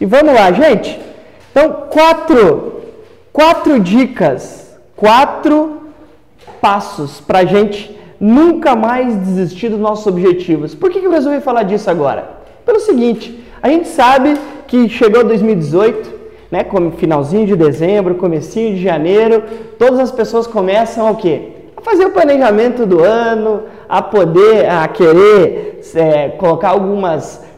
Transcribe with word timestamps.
E 0.00 0.06
vamos 0.06 0.32
lá, 0.32 0.50
gente. 0.50 0.98
Então, 1.50 1.88
quatro, 1.90 2.80
quatro 3.32 3.78
dicas, 3.78 4.74
quatro 4.96 5.78
passos 6.60 7.20
para 7.20 7.40
a 7.40 7.44
gente 7.44 7.94
nunca 8.18 8.74
mais 8.74 9.14
desistir 9.16 9.68
dos 9.68 9.78
nossos 9.78 10.06
objetivos. 10.06 10.74
Por 10.74 10.90
que, 10.90 11.00
que 11.00 11.06
eu 11.06 11.10
resolvi 11.10 11.40
falar 11.40 11.64
disso 11.64 11.90
agora? 11.90 12.30
Pelo 12.64 12.80
seguinte, 12.80 13.44
a 13.62 13.68
gente 13.68 13.88
sabe 13.88 14.38
que 14.66 14.88
chegou 14.88 15.22
2018, 15.22 16.20
né, 16.50 16.64
como 16.64 16.92
finalzinho 16.92 17.46
de 17.46 17.56
dezembro, 17.56 18.14
comecinho 18.14 18.76
de 18.76 18.82
janeiro, 18.82 19.42
todas 19.78 19.98
as 19.98 20.10
pessoas 20.10 20.46
começam 20.46 21.10
o 21.10 21.16
quê? 21.16 21.48
A 21.76 21.80
fazer 21.82 22.06
o 22.06 22.10
planejamento 22.10 22.86
do 22.86 23.02
ano, 23.02 23.64
a 23.88 24.00
poder, 24.00 24.68
a 24.68 24.88
querer 24.88 25.80
é, 25.94 26.28
colocar 26.30 26.70
algumas 26.70 27.49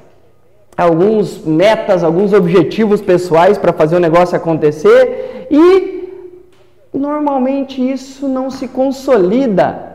alguns 0.76 1.44
metas, 1.44 2.02
alguns 2.02 2.32
objetivos 2.32 3.00
pessoais 3.00 3.58
para 3.58 3.72
fazer 3.72 3.96
o 3.96 4.00
negócio 4.00 4.36
acontecer 4.36 5.46
e 5.50 6.08
normalmente 6.92 7.80
isso 7.80 8.28
não 8.28 8.50
se 8.50 8.68
consolida 8.68 9.92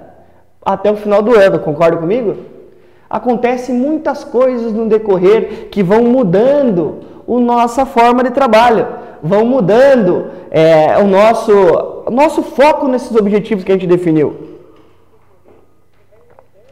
até 0.64 0.92
o 0.92 0.96
final 0.96 1.22
do 1.22 1.36
ano, 1.38 1.60
concorda 1.60 1.98
comigo? 1.98 2.36
Acontecem 3.10 3.74
muitas 3.74 4.24
coisas 4.24 4.74
no 4.74 4.88
decorrer 4.88 5.70
que 5.72 5.82
vão 5.82 6.04
mudando 6.04 7.00
a 7.28 7.40
nossa 7.40 7.86
forma 7.86 8.24
de 8.24 8.32
trabalho, 8.32 8.86
vão 9.24 9.46
mudando 9.46 10.28
é, 10.52 10.98
o, 10.98 11.08
nosso, 11.08 11.54
nosso 12.12 12.44
foco 12.44 12.88
nesses 12.88 13.16
objetivos 13.16 13.64
que 13.64 13.72
a 13.72 13.76
gente 13.76 13.88
definiu. 13.88 14.36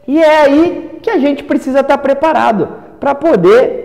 E 0.06 0.22
é 0.22 0.42
aí 0.42 0.98
que 1.02 1.10
a 1.10 1.18
gente 1.18 1.42
precisa 1.42 1.80
estar 1.80 1.98
preparado 1.98 2.68
para 3.00 3.14
poder 3.14 3.75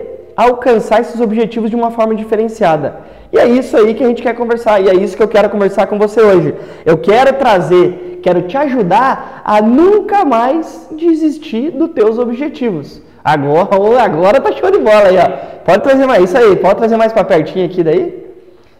alcançar 0.42 1.00
esses 1.00 1.20
objetivos 1.20 1.70
de 1.70 1.76
uma 1.76 1.90
forma 1.90 2.14
diferenciada. 2.14 2.96
E 3.32 3.38
é 3.38 3.46
isso 3.46 3.76
aí 3.76 3.94
que 3.94 4.04
a 4.04 4.08
gente 4.08 4.22
quer 4.22 4.34
conversar, 4.34 4.80
e 4.80 4.88
é 4.88 4.94
isso 4.94 5.16
que 5.16 5.22
eu 5.22 5.28
quero 5.28 5.48
conversar 5.48 5.86
com 5.86 5.98
você 5.98 6.20
hoje. 6.20 6.54
Eu 6.84 6.98
quero 6.98 7.32
trazer, 7.34 8.20
quero 8.22 8.42
te 8.42 8.56
ajudar 8.56 9.42
a 9.44 9.62
nunca 9.62 10.24
mais 10.24 10.88
desistir 10.90 11.70
dos 11.70 11.90
teus 11.90 12.18
objetivos. 12.18 13.00
Agora, 13.24 14.04
agora 14.04 14.40
tá 14.40 14.52
show 14.52 14.70
de 14.70 14.78
bola 14.78 15.08
aí, 15.08 15.16
ó. 15.16 15.28
Pode 15.64 15.82
trazer 15.82 16.06
mais 16.06 16.24
isso 16.24 16.36
aí, 16.36 16.56
pode 16.56 16.76
trazer 16.76 16.96
mais 16.96 17.12
para 17.12 17.24
pertinho 17.24 17.64
aqui 17.64 17.82
daí. 17.82 18.26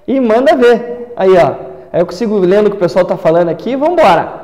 E 0.06 0.20
manda 0.20 0.56
ver. 0.56 1.12
Aí, 1.16 1.32
ó. 1.36 1.54
Aí 1.92 2.00
eu 2.00 2.06
consigo 2.06 2.36
lendo 2.38 2.66
o 2.66 2.70
que 2.70 2.76
o 2.76 2.80
pessoal 2.80 3.04
tá 3.04 3.16
falando 3.16 3.48
aqui, 3.50 3.76
vamos 3.76 4.00
embora. 4.00 4.41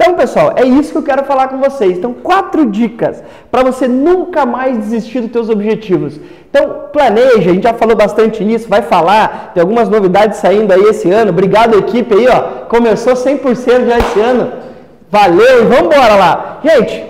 Então, 0.00 0.14
pessoal, 0.14 0.54
é 0.56 0.64
isso 0.64 0.92
que 0.92 0.96
eu 0.96 1.02
quero 1.02 1.24
falar 1.24 1.48
com 1.48 1.58
vocês. 1.58 1.98
Então, 1.98 2.14
quatro 2.14 2.64
dicas 2.64 3.22
para 3.50 3.62
você 3.62 3.86
nunca 3.86 4.46
mais 4.46 4.78
desistir 4.78 5.20
dos 5.20 5.30
seus 5.30 5.50
objetivos. 5.50 6.18
Então, 6.48 6.86
planeja, 6.90 7.50
a 7.50 7.52
gente 7.52 7.64
já 7.64 7.74
falou 7.74 7.94
bastante 7.94 8.42
nisso, 8.42 8.66
vai 8.66 8.80
falar, 8.80 9.50
tem 9.52 9.60
algumas 9.60 9.90
novidades 9.90 10.38
saindo 10.38 10.72
aí 10.72 10.84
esse 10.84 11.10
ano. 11.10 11.32
Obrigado, 11.32 11.78
equipe 11.78 12.14
aí, 12.14 12.26
ó. 12.28 12.64
Começou 12.66 13.12
100% 13.12 13.88
já 13.88 13.98
esse 13.98 14.20
ano. 14.20 14.50
Valeu 15.10 15.68
vamos 15.68 15.94
embora 15.94 16.14
lá. 16.14 16.60
Gente, 16.64 17.04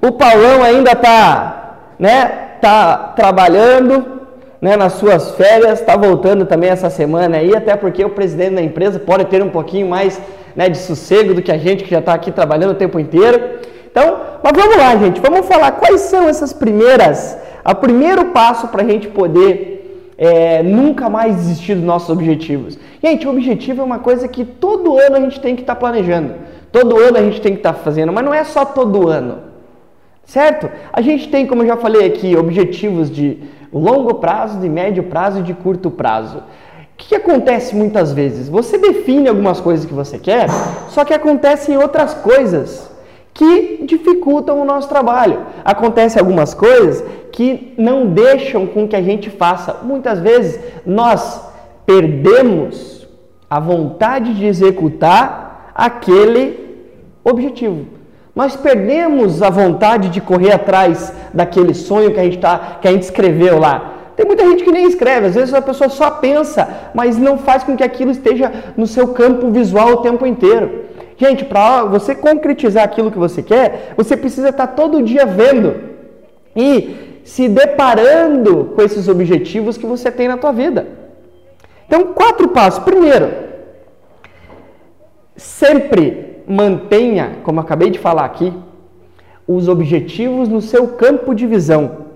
o 0.00 0.12
Paulão 0.12 0.62
ainda 0.62 0.94
tá, 0.94 1.78
né, 1.98 2.26
tá 2.60 3.12
trabalhando, 3.16 4.17
né, 4.60 4.76
nas 4.76 4.94
suas 4.94 5.32
férias, 5.32 5.80
está 5.80 5.96
voltando 5.96 6.44
também 6.44 6.70
essa 6.70 6.90
semana 6.90 7.36
aí, 7.36 7.54
até 7.54 7.76
porque 7.76 8.04
o 8.04 8.10
presidente 8.10 8.54
da 8.54 8.62
empresa 8.62 8.98
pode 8.98 9.26
ter 9.26 9.42
um 9.42 9.50
pouquinho 9.50 9.88
mais 9.88 10.20
né, 10.56 10.68
de 10.68 10.78
sossego 10.78 11.34
do 11.34 11.42
que 11.42 11.52
a 11.52 11.58
gente 11.58 11.84
que 11.84 11.90
já 11.90 12.00
está 12.00 12.14
aqui 12.14 12.32
trabalhando 12.32 12.72
o 12.72 12.74
tempo 12.74 12.98
inteiro. 12.98 13.60
Então, 13.90 14.20
mas 14.42 14.52
vamos 14.54 14.76
lá, 14.76 14.96
gente, 14.96 15.20
vamos 15.20 15.46
falar 15.46 15.72
quais 15.72 16.02
são 16.02 16.28
essas 16.28 16.52
primeiras, 16.52 17.38
o 17.64 17.74
primeiro 17.74 18.26
passo 18.26 18.68
para 18.68 18.82
a 18.82 18.84
gente 18.84 19.08
poder 19.08 20.12
é, 20.18 20.62
nunca 20.62 21.08
mais 21.08 21.36
desistir 21.36 21.76
dos 21.76 21.84
nossos 21.84 22.10
objetivos. 22.10 22.76
Gente, 23.02 23.26
o 23.26 23.30
objetivo 23.30 23.82
é 23.82 23.84
uma 23.84 24.00
coisa 24.00 24.26
que 24.26 24.44
todo 24.44 24.98
ano 24.98 25.16
a 25.16 25.20
gente 25.20 25.40
tem 25.40 25.54
que 25.54 25.62
estar 25.62 25.76
tá 25.76 25.80
planejando, 25.80 26.34
todo 26.72 26.98
ano 26.98 27.16
a 27.16 27.22
gente 27.22 27.40
tem 27.40 27.52
que 27.52 27.60
estar 27.60 27.72
tá 27.72 27.78
fazendo, 27.78 28.12
mas 28.12 28.24
não 28.24 28.34
é 28.34 28.42
só 28.42 28.64
todo 28.64 29.08
ano, 29.08 29.38
certo? 30.24 30.68
A 30.92 31.00
gente 31.00 31.28
tem, 31.28 31.46
como 31.46 31.62
eu 31.62 31.68
já 31.68 31.76
falei 31.76 32.04
aqui, 32.04 32.36
objetivos 32.36 33.08
de 33.08 33.38
longo 33.72 34.14
prazo, 34.14 34.58
de 34.58 34.68
médio 34.68 35.04
prazo 35.04 35.40
e 35.40 35.42
de 35.42 35.54
curto 35.54 35.90
prazo. 35.90 36.38
O 36.38 36.42
que 36.96 37.14
acontece 37.14 37.76
muitas 37.76 38.12
vezes? 38.12 38.48
Você 38.48 38.76
define 38.76 39.28
algumas 39.28 39.60
coisas 39.60 39.86
que 39.86 39.94
você 39.94 40.18
quer, 40.18 40.48
só 40.88 41.04
que 41.04 41.14
acontecem 41.14 41.76
outras 41.76 42.14
coisas 42.14 42.90
que 43.32 43.84
dificultam 43.84 44.60
o 44.60 44.64
nosso 44.64 44.88
trabalho. 44.88 45.46
Acontecem 45.64 46.18
algumas 46.18 46.54
coisas 46.54 47.04
que 47.30 47.72
não 47.78 48.06
deixam 48.06 48.66
com 48.66 48.88
que 48.88 48.96
a 48.96 49.02
gente 49.02 49.30
faça. 49.30 49.76
Muitas 49.82 50.18
vezes 50.18 50.60
nós 50.84 51.40
perdemos 51.86 53.06
a 53.48 53.60
vontade 53.60 54.34
de 54.34 54.44
executar 54.44 55.70
aquele 55.74 56.84
objetivo. 57.24 57.97
Nós 58.38 58.54
perdemos 58.54 59.42
a 59.42 59.50
vontade 59.50 60.10
de 60.10 60.20
correr 60.20 60.52
atrás 60.52 61.12
daquele 61.34 61.74
sonho 61.74 62.12
que 62.14 62.20
a 62.20 62.22
gente, 62.22 62.38
tá, 62.38 62.78
que 62.80 62.86
a 62.86 62.92
gente 62.92 63.02
escreveu 63.02 63.58
lá. 63.58 63.94
Tem 64.14 64.24
muita 64.24 64.44
gente 64.44 64.62
que 64.62 64.70
nem 64.70 64.86
escreve, 64.86 65.26
às 65.26 65.34
vezes 65.34 65.52
a 65.52 65.60
pessoa 65.60 65.90
só 65.90 66.08
pensa, 66.08 66.68
mas 66.94 67.18
não 67.18 67.36
faz 67.36 67.64
com 67.64 67.76
que 67.76 67.82
aquilo 67.82 68.12
esteja 68.12 68.52
no 68.76 68.86
seu 68.86 69.08
campo 69.08 69.50
visual 69.50 69.88
o 69.88 70.02
tempo 70.02 70.24
inteiro. 70.24 70.84
Gente, 71.16 71.44
para 71.44 71.82
você 71.82 72.14
concretizar 72.14 72.84
aquilo 72.84 73.10
que 73.10 73.18
você 73.18 73.42
quer, 73.42 73.94
você 73.96 74.16
precisa 74.16 74.50
estar 74.50 74.68
todo 74.68 75.02
dia 75.02 75.26
vendo 75.26 75.74
e 76.54 77.20
se 77.24 77.48
deparando 77.48 78.66
com 78.76 78.82
esses 78.82 79.08
objetivos 79.08 79.76
que 79.76 79.84
você 79.84 80.12
tem 80.12 80.28
na 80.28 80.36
tua 80.36 80.52
vida. 80.52 80.86
Então, 81.88 82.12
quatro 82.14 82.46
passos. 82.50 82.84
Primeiro, 82.84 83.32
sempre 85.34 86.27
mantenha, 86.48 87.38
como 87.42 87.60
acabei 87.60 87.90
de 87.90 87.98
falar 87.98 88.24
aqui, 88.24 88.52
os 89.46 89.68
objetivos 89.68 90.48
no 90.48 90.60
seu 90.60 90.88
campo 90.88 91.34
de 91.34 91.46
visão 91.46 92.08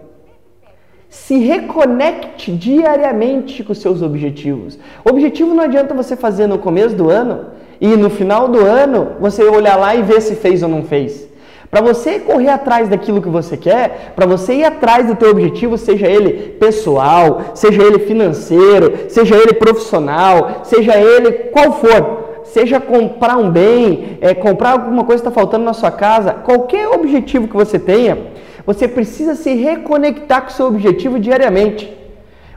se 1.12 1.37
reconecte 1.38 2.50
diariamente 2.50 3.62
com 3.62 3.72
os 3.72 3.78
seus 3.78 4.00
objetivos. 4.00 4.78
Objetivo 5.04 5.54
não 5.54 5.62
adianta 5.62 5.93
você 5.93 6.16
fazer 6.16 6.47
no 6.47 6.59
começo 6.59 6.97
do 6.97 7.10
ano 7.10 7.48
e 7.78 7.88
no 7.88 8.09
final 8.09 8.48
do 8.48 8.59
ano 8.60 9.09
você 9.20 9.44
olhar 9.44 9.76
lá 9.76 9.94
e 9.94 10.03
ver 10.03 10.22
se 10.22 10.34
fez 10.34 10.62
ou 10.62 10.70
não 10.70 10.82
fez. 10.84 11.28
Para 11.70 11.82
você 11.82 12.19
correr 12.19 12.49
atrás 12.49 12.88
daquilo 12.88 13.20
que 13.20 13.28
você 13.28 13.59
quer, 13.59 14.12
para 14.16 14.25
você 14.25 14.54
ir 14.54 14.64
atrás 14.64 15.06
do 15.06 15.14
teu 15.14 15.31
objetivo, 15.31 15.76
seja 15.76 16.06
ele 16.06 16.54
pessoal, 16.59 17.43
seja 17.54 17.82
ele 17.82 18.00
financeiro, 18.00 19.10
seja 19.10 19.37
ele 19.37 19.53
profissional, 19.53 20.60
seja 20.64 20.97
ele 20.97 21.32
qual 21.50 21.72
for, 21.72 22.22
seja 22.53 22.81
comprar 22.81 23.37
um 23.37 23.51
bem, 23.51 24.19
é, 24.21 24.35
comprar 24.35 24.73
alguma 24.73 25.05
coisa 25.05 25.23
que 25.23 25.29
está 25.29 25.41
faltando 25.41 25.65
na 25.65 25.73
sua 25.73 25.91
casa, 25.91 26.33
qualquer 26.33 26.89
objetivo 26.89 27.49
que 27.49 27.55
você 27.55 27.79
tenha, 27.79 28.19
você 28.67 28.87
precisa 28.87 29.35
se 29.35 29.55
reconectar 29.55 30.43
com 30.43 30.49
o 30.49 30.53
seu 30.53 30.67
objetivo 30.67 31.19
diariamente. 31.19 31.93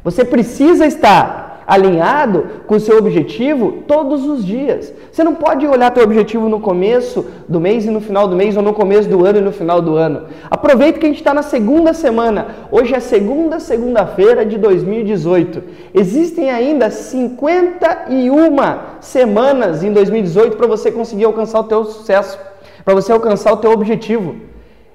Você 0.04 0.24
precisa 0.24 0.86
estar 0.86 1.55
alinhado 1.66 2.46
com 2.68 2.76
o 2.76 2.80
seu 2.80 2.98
objetivo 2.98 3.84
todos 3.88 4.26
os 4.26 4.46
dias. 4.46 4.94
Você 5.12 5.24
não 5.24 5.36
pode 5.36 5.66
olhar 5.66 5.92
teu 5.92 6.04
objetivo 6.04 6.48
no 6.48 6.60
começo 6.60 7.26
do 7.48 7.60
mês 7.60 7.86
e 7.86 7.90
no 7.90 8.02
final 8.02 8.28
do 8.28 8.36
mês, 8.36 8.56
ou 8.56 8.64
no 8.64 8.74
começo 8.74 9.10
do 9.10 9.26
ano 9.26 9.40
e 9.40 9.42
no 9.42 9.52
final 9.52 9.82
do 9.82 9.96
ano. 9.96 10.28
Aproveita 10.50 11.00
que 11.00 11.06
a 11.06 11.10
gente 11.10 11.20
está 11.20 11.34
na 11.34 11.42
segunda 11.42 11.94
semana. 11.94 12.48
Hoje 12.72 12.94
é 12.94 13.00
segunda 13.00 13.60
segunda-feira 13.60 14.46
de 14.46 14.58
2018. 14.58 15.64
Existem 15.94 16.52
ainda 16.52 16.90
51 16.90 18.56
semanas 19.00 19.84
em 19.84 19.92
2018 19.92 20.58
para 20.58 20.68
você 20.68 20.92
conseguir 20.92 21.26
alcançar 21.26 21.62
o 21.62 21.64
teu 21.64 21.86
sucesso, 21.86 22.38
para 22.84 22.94
você 22.94 23.12
alcançar 23.12 23.54
o 23.54 23.58
teu 23.58 23.72
objetivo. 23.72 24.36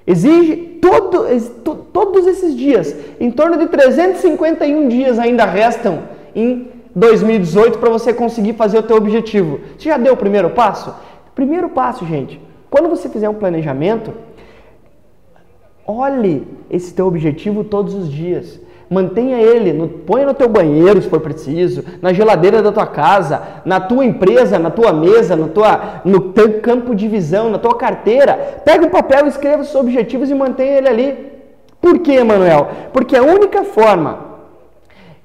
Exige 0.05 0.55
todo, 0.81 1.25
todos 1.93 2.25
esses 2.25 2.55
dias, 2.55 2.95
em 3.19 3.29
torno 3.29 3.57
de 3.57 3.67
351 3.67 4.87
dias 4.87 5.19
ainda 5.19 5.45
restam 5.45 5.99
em 6.35 6.69
2018 6.95 7.79
para 7.79 7.89
você 7.89 8.13
conseguir 8.13 8.53
fazer 8.53 8.77
o 8.79 8.83
teu 8.83 8.97
objetivo. 8.97 9.59
Você 9.77 9.89
já 9.89 9.97
deu 9.97 10.13
o 10.13 10.17
primeiro 10.17 10.49
passo? 10.51 10.93
Primeiro 11.33 11.69
passo, 11.69 12.05
gente, 12.05 12.39
quando 12.69 12.89
você 12.89 13.09
fizer 13.09 13.29
um 13.29 13.33
planejamento, 13.33 14.13
olhe 15.85 16.47
esse 16.69 16.93
teu 16.93 17.07
objetivo 17.07 17.63
todos 17.63 17.93
os 17.93 18.09
dias. 18.09 18.59
Mantenha 18.89 19.37
ele, 19.37 19.71
no, 19.71 19.87
põe 19.87 20.25
no 20.25 20.33
teu 20.33 20.49
banheiro 20.49 21.01
se 21.01 21.07
for 21.07 21.21
preciso, 21.21 21.81
na 22.01 22.11
geladeira 22.11 22.61
da 22.61 22.73
tua 22.73 22.85
casa, 22.85 23.41
na 23.63 23.79
tua 23.79 24.03
empresa, 24.03 24.59
na 24.59 24.69
tua 24.69 24.91
mesa, 24.91 25.33
no, 25.33 25.47
tua, 25.47 26.01
no 26.03 26.19
teu 26.33 26.59
campo 26.59 26.93
de 26.93 27.07
visão, 27.07 27.49
na 27.49 27.57
tua 27.57 27.75
carteira. 27.77 28.61
Pega 28.65 28.85
um 28.85 28.89
papel, 28.89 29.27
escreva 29.27 29.61
os 29.61 29.69
seus 29.69 29.81
objetivos 29.81 30.29
e 30.29 30.35
mantenha 30.35 30.77
ele 30.77 30.89
ali. 30.89 31.31
Por 31.79 31.99
quê, 31.99 32.21
Manuel? 32.21 32.67
Porque 32.91 33.15
a 33.15 33.23
única 33.23 33.63
forma 33.63 34.30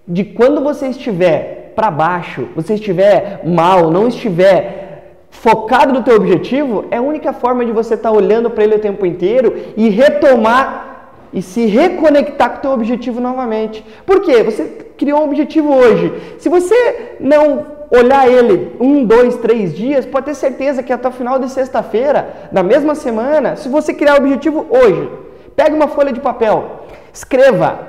de 0.07 0.25
quando 0.25 0.63
você 0.63 0.89
estiver 0.89 1.73
para 1.75 1.91
baixo, 1.91 2.49
você 2.55 2.75
estiver 2.75 3.43
mal, 3.45 3.91
não 3.91 4.09
estiver 4.09 4.87
focado 5.31 5.93
no 5.93 6.03
teu 6.03 6.17
objetivo, 6.17 6.87
é 6.91 6.97
a 6.97 7.03
única 7.03 7.33
forma 7.33 7.65
de 7.65 7.73
você 7.73 7.95
estar 7.95 8.11
tá 8.11 8.17
olhando 8.17 8.49
para 8.49 8.65
ele 8.65 8.77
o 8.77 8.81
tempo 8.81 9.05
inteiro 9.05 9.55
e 9.77 9.89
retomar 9.89 11.11
e 11.33 11.43
se 11.43 11.67
reconectar 11.67 12.51
com 12.51 12.59
o 12.59 12.61
teu 12.63 12.71
objetivo 12.71 13.21
novamente. 13.21 13.85
Por 14.07 14.23
quê? 14.23 14.43
Você 14.43 14.65
criou 14.97 15.21
um 15.21 15.25
objetivo 15.25 15.75
hoje. 15.75 16.13
Se 16.39 16.49
você 16.49 17.17
não 17.21 17.67
olhar 17.91 18.29
ele 18.29 18.75
um, 18.81 19.05
dois, 19.05 19.37
três 19.37 19.75
dias, 19.75 20.07
pode 20.07 20.27
ter 20.27 20.35
certeza 20.35 20.83
que 20.83 20.93
até 20.93 21.09
o 21.09 21.13
final 21.13 21.39
de 21.39 21.51
sexta-feira, 21.51 22.49
da 22.51 22.63
mesma 22.63 22.95
semana, 22.95 23.57
se 23.57 23.69
você 23.69 23.93
criar 23.93 24.15
o 24.15 24.19
objetivo 24.19 24.67
hoje, 24.71 25.11
pegue 25.55 25.75
uma 25.75 25.89
folha 25.89 26.13
de 26.13 26.21
papel, 26.21 26.87
escreva 27.13 27.81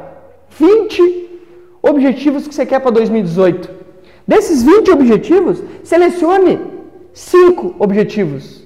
20 0.49 1.26
objetivos 1.89 2.47
que 2.47 2.53
você 2.53 2.65
quer 2.65 2.79
para 2.79 2.91
2018. 2.91 3.69
Desses 4.27 4.63
20 4.63 4.91
objetivos, 4.91 5.63
selecione 5.83 6.59
5 7.13 7.75
objetivos. 7.79 8.63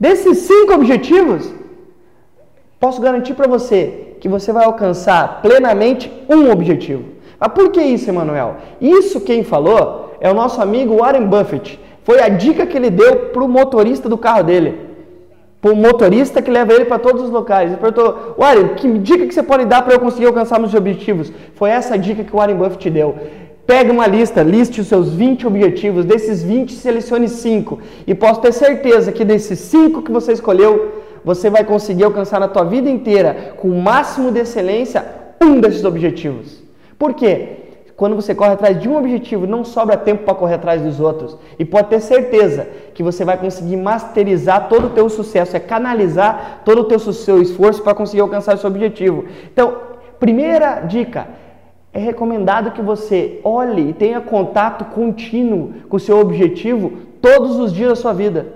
Desses 0.00 0.38
5 0.38 0.72
objetivos, 0.72 1.52
posso 2.80 3.00
garantir 3.00 3.34
para 3.34 3.48
você 3.48 4.16
que 4.20 4.28
você 4.28 4.52
vai 4.52 4.64
alcançar 4.64 5.42
plenamente 5.42 6.10
um 6.28 6.50
objetivo. 6.50 7.04
Mas 7.38 7.52
por 7.52 7.70
que 7.70 7.82
isso, 7.82 8.08
Emanuel? 8.08 8.56
Isso 8.80 9.20
quem 9.20 9.44
falou 9.44 10.16
é 10.20 10.30
o 10.30 10.34
nosso 10.34 10.60
amigo 10.60 10.96
Warren 10.96 11.26
Buffett. 11.26 11.78
Foi 12.02 12.20
a 12.20 12.28
dica 12.28 12.66
que 12.66 12.76
ele 12.76 12.88
deu 12.88 13.16
para 13.30 13.44
o 13.44 13.48
motorista 13.48 14.08
do 14.08 14.16
carro 14.16 14.42
dele. 14.42 14.85
O 15.62 15.74
motorista 15.74 16.40
que 16.40 16.50
leva 16.50 16.72
ele 16.72 16.84
para 16.84 16.98
todos 16.98 17.22
os 17.24 17.30
locais. 17.30 17.70
Ele 17.70 17.80
perguntou, 17.80 18.34
Warren, 18.38 18.68
que 18.76 18.98
dica 18.98 19.26
que 19.26 19.34
você 19.34 19.42
pode 19.42 19.64
dar 19.64 19.82
para 19.82 19.94
eu 19.94 20.00
conseguir 20.00 20.26
alcançar 20.26 20.60
meus 20.60 20.74
objetivos? 20.74 21.32
Foi 21.54 21.70
essa 21.70 21.98
dica 21.98 22.22
que 22.22 22.32
o 22.32 22.38
Warren 22.38 22.56
Buffett 22.56 22.88
deu. 22.90 23.16
Pega 23.66 23.92
uma 23.92 24.06
lista, 24.06 24.44
liste 24.44 24.80
os 24.80 24.86
seus 24.86 25.12
20 25.12 25.44
objetivos, 25.46 26.04
desses 26.04 26.40
20 26.40 26.72
selecione 26.72 27.28
5 27.28 27.80
e 28.06 28.14
posso 28.14 28.40
ter 28.40 28.52
certeza 28.52 29.10
que 29.10 29.24
desses 29.24 29.58
5 29.58 30.02
que 30.02 30.12
você 30.12 30.32
escolheu, 30.32 31.02
você 31.24 31.50
vai 31.50 31.64
conseguir 31.64 32.04
alcançar 32.04 32.38
na 32.38 32.46
tua 32.46 32.62
vida 32.62 32.88
inteira, 32.88 33.54
com 33.56 33.68
o 33.68 33.82
máximo 33.82 34.30
de 34.30 34.38
excelência, 34.38 35.04
um 35.42 35.58
desses 35.58 35.84
objetivos. 35.84 36.62
Por 36.96 37.14
quê? 37.14 37.65
Quando 37.96 38.14
você 38.14 38.34
corre 38.34 38.52
atrás 38.52 38.78
de 38.78 38.88
um 38.88 38.96
objetivo, 38.98 39.46
não 39.46 39.64
sobra 39.64 39.96
tempo 39.96 40.24
para 40.24 40.34
correr 40.34 40.54
atrás 40.56 40.82
dos 40.82 41.00
outros. 41.00 41.36
E 41.58 41.64
pode 41.64 41.88
ter 41.88 42.00
certeza 42.00 42.68
que 42.92 43.02
você 43.02 43.24
vai 43.24 43.38
conseguir 43.38 43.76
masterizar 43.76 44.68
todo 44.68 44.88
o 44.88 44.90
teu 44.90 45.08
sucesso, 45.08 45.56
é 45.56 45.60
canalizar 45.60 46.60
todo 46.62 46.80
o 46.82 46.84
teu 46.84 46.98
seu 46.98 47.40
esforço 47.40 47.82
para 47.82 47.94
conseguir 47.94 48.20
alcançar 48.20 48.54
o 48.54 48.58
seu 48.58 48.68
objetivo. 48.68 49.24
Então, 49.50 49.74
primeira 50.20 50.80
dica, 50.80 51.26
é 51.90 51.98
recomendado 51.98 52.72
que 52.72 52.82
você 52.82 53.40
olhe 53.42 53.88
e 53.88 53.94
tenha 53.94 54.20
contato 54.20 54.84
contínuo 54.86 55.72
com 55.88 55.96
o 55.96 56.00
seu 56.00 56.20
objetivo 56.20 56.92
todos 57.22 57.58
os 57.58 57.72
dias 57.72 57.88
da 57.88 57.96
sua 57.96 58.12
vida. 58.12 58.55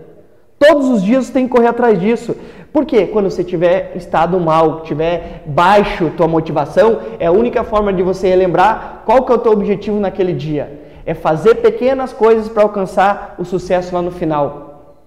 Todos 0.62 0.90
os 0.90 1.02
dias 1.02 1.24
você 1.24 1.32
tem 1.32 1.48
que 1.48 1.52
correr 1.56 1.68
atrás 1.68 1.98
disso. 1.98 2.36
Porque 2.70 3.06
quando 3.06 3.30
você 3.30 3.42
tiver 3.42 3.92
estado 3.96 4.38
mal, 4.38 4.82
tiver 4.82 5.42
baixo 5.46 6.12
tua 6.14 6.28
motivação, 6.28 7.00
é 7.18 7.26
a 7.26 7.32
única 7.32 7.64
forma 7.64 7.90
de 7.94 8.02
você 8.02 8.28
relembrar 8.28 9.00
qual 9.06 9.24
que 9.24 9.32
é 9.32 9.34
o 9.36 9.38
teu 9.38 9.52
objetivo 9.52 9.98
naquele 9.98 10.34
dia. 10.34 10.80
É 11.06 11.14
fazer 11.14 11.54
pequenas 11.56 12.12
coisas 12.12 12.46
para 12.46 12.62
alcançar 12.62 13.36
o 13.38 13.44
sucesso 13.44 13.94
lá 13.94 14.02
no 14.02 14.10
final. 14.10 14.98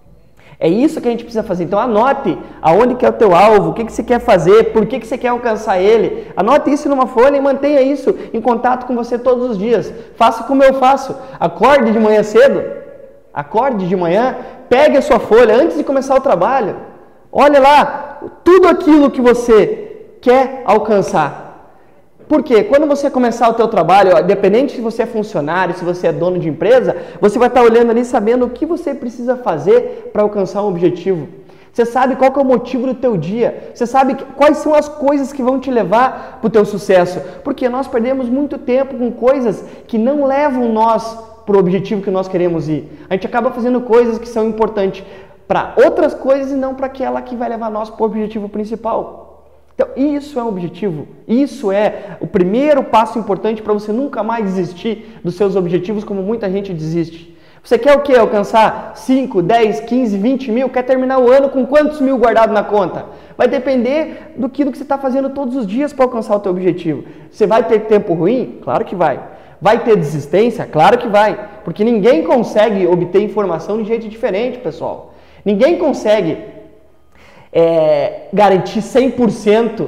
É 0.59 0.67
isso 0.67 0.99
que 0.99 1.07
a 1.07 1.11
gente 1.11 1.23
precisa 1.23 1.43
fazer. 1.43 1.65
Então 1.65 1.77
anote 1.77 2.35
aonde 2.59 2.95
que 2.95 3.05
é 3.05 3.09
o 3.09 3.13
teu 3.13 3.35
alvo, 3.35 3.69
o 3.69 3.73
que, 3.75 3.85
que 3.85 3.93
você 3.93 4.01
quer 4.01 4.19
fazer, 4.19 4.73
por 4.73 4.87
que, 4.87 4.99
que 4.99 5.05
você 5.05 5.19
quer 5.19 5.27
alcançar 5.27 5.79
ele. 5.79 6.29
Anote 6.35 6.73
isso 6.73 6.89
numa 6.89 7.05
folha 7.05 7.37
e 7.37 7.41
mantenha 7.41 7.79
isso 7.79 8.15
em 8.33 8.41
contato 8.41 8.87
com 8.87 8.95
você 8.95 9.19
todos 9.19 9.51
os 9.51 9.57
dias. 9.59 9.93
Faça 10.15 10.45
como 10.45 10.63
eu 10.63 10.73
faço. 10.73 11.15
Acorde 11.39 11.91
de 11.91 11.99
manhã 11.99 12.23
cedo, 12.23 12.82
acorde 13.33 13.87
de 13.87 13.95
manhã, 13.95 14.35
pegue 14.69 14.97
a 14.97 15.01
sua 15.01 15.19
folha 15.19 15.55
antes 15.55 15.77
de 15.77 15.83
começar 15.83 16.15
o 16.15 16.21
trabalho. 16.21 16.75
Olhe 17.31 17.57
lá 17.57 18.19
tudo 18.43 18.67
aquilo 18.67 19.09
que 19.09 19.21
você 19.21 20.17
quer 20.21 20.61
alcançar. 20.65 21.43
Porque 22.27 22.63
quando 22.63 22.87
você 22.87 23.09
começar 23.09 23.49
o 23.49 23.53
teu 23.53 23.67
trabalho, 23.67 24.17
independente 24.19 24.75
se 24.75 24.81
você 24.81 25.03
é 25.03 25.05
funcionário, 25.05 25.75
se 25.75 25.83
você 25.83 26.07
é 26.07 26.11
dono 26.11 26.39
de 26.39 26.47
empresa, 26.47 26.95
você 27.19 27.37
vai 27.37 27.47
estar 27.47 27.61
olhando 27.61 27.91
ali 27.91 28.05
sabendo 28.05 28.45
o 28.45 28.49
que 28.49 28.65
você 28.65 28.93
precisa 28.93 29.35
fazer 29.35 30.09
para 30.13 30.21
alcançar 30.21 30.63
um 30.63 30.67
objetivo. 30.67 31.27
Você 31.73 31.85
sabe 31.85 32.15
qual 32.15 32.31
é 32.31 32.39
o 32.39 32.45
motivo 32.45 32.85
do 32.85 32.93
teu 32.93 33.17
dia. 33.17 33.71
Você 33.73 33.87
sabe 33.87 34.15
quais 34.37 34.57
são 34.57 34.75
as 34.75 34.87
coisas 34.87 35.33
que 35.33 35.41
vão 35.41 35.59
te 35.59 35.71
levar 35.71 36.37
para 36.39 36.47
o 36.47 36.51
teu 36.51 36.63
sucesso. 36.65 37.19
Porque 37.43 37.67
nós 37.67 37.87
perdemos 37.87 38.29
muito 38.29 38.59
tempo 38.59 38.95
com 38.95 39.11
coisas 39.11 39.65
que 39.87 39.97
não 39.97 40.23
levam 40.23 40.71
nós 40.71 41.17
para 41.45 41.55
o 41.55 41.59
objetivo 41.59 42.01
que 42.01 42.11
nós 42.11 42.27
queremos 42.27 42.69
ir. 42.69 42.89
A 43.09 43.13
gente 43.13 43.27
acaba 43.27 43.51
fazendo 43.51 43.81
coisas 43.81 44.17
que 44.17 44.27
são 44.27 44.47
importantes 44.47 45.03
para 45.47 45.73
outras 45.77 46.13
coisas 46.13 46.51
e 46.51 46.55
não 46.55 46.73
para 46.75 46.87
aquela 46.87 47.21
que 47.21 47.35
vai 47.35 47.49
levar 47.49 47.69
nós 47.69 47.89
para 47.89 48.03
o 48.03 48.05
objetivo 48.05 48.47
principal. 48.49 49.23
Então, 49.75 49.87
isso 49.95 50.39
é 50.39 50.43
um 50.43 50.47
objetivo. 50.47 51.07
Isso 51.27 51.71
é 51.71 52.17
o 52.21 52.27
primeiro 52.27 52.83
passo 52.83 53.17
importante 53.17 53.61
para 53.61 53.73
você 53.73 53.91
nunca 53.91 54.21
mais 54.21 54.45
desistir 54.45 55.19
dos 55.23 55.35
seus 55.35 55.55
objetivos, 55.55 56.03
como 56.03 56.21
muita 56.21 56.49
gente 56.49 56.71
desiste. 56.71 57.33
Você 57.63 57.77
quer 57.77 57.97
o 57.97 58.01
quê? 58.01 58.13
Alcançar 58.15 58.91
5, 58.95 59.41
10, 59.41 59.79
15, 59.81 60.17
20 60.17 60.51
mil? 60.51 60.69
Quer 60.69 60.83
terminar 60.83 61.19
o 61.19 61.31
ano 61.31 61.49
com 61.49 61.65
quantos 61.65 62.01
mil 62.01 62.17
guardados 62.17 62.53
na 62.53 62.61
conta? 62.61 63.05
Vai 63.37 63.47
depender 63.47 64.33
do 64.35 64.49
que 64.49 64.65
você 64.65 64.83
está 64.83 64.97
fazendo 64.97 65.29
todos 65.29 65.55
os 65.55 65.65
dias 65.65 65.93
para 65.93 66.05
alcançar 66.05 66.35
o 66.35 66.39
teu 66.41 66.51
objetivo. 66.51 67.05
Você 67.31 67.47
vai 67.47 67.63
ter 67.63 67.85
tempo 67.85 68.13
ruim? 68.13 68.59
Claro 68.61 68.83
que 68.83 68.95
vai. 68.95 69.19
Vai 69.63 69.81
ter 69.85 69.95
desistência? 69.95 70.65
Claro 70.65 70.97
que 70.97 71.07
vai. 71.07 71.31
Porque 71.63 71.85
ninguém 71.85 72.21
consegue 72.23 72.85
obter 72.85 73.21
informação 73.21 73.81
de 73.81 73.87
jeito 73.87 74.09
diferente, 74.09 74.57
pessoal. 74.57 75.13
Ninguém 75.45 75.77
consegue 75.77 76.37
é, 77.53 78.23
garantir 78.33 78.81
100% 78.81 79.87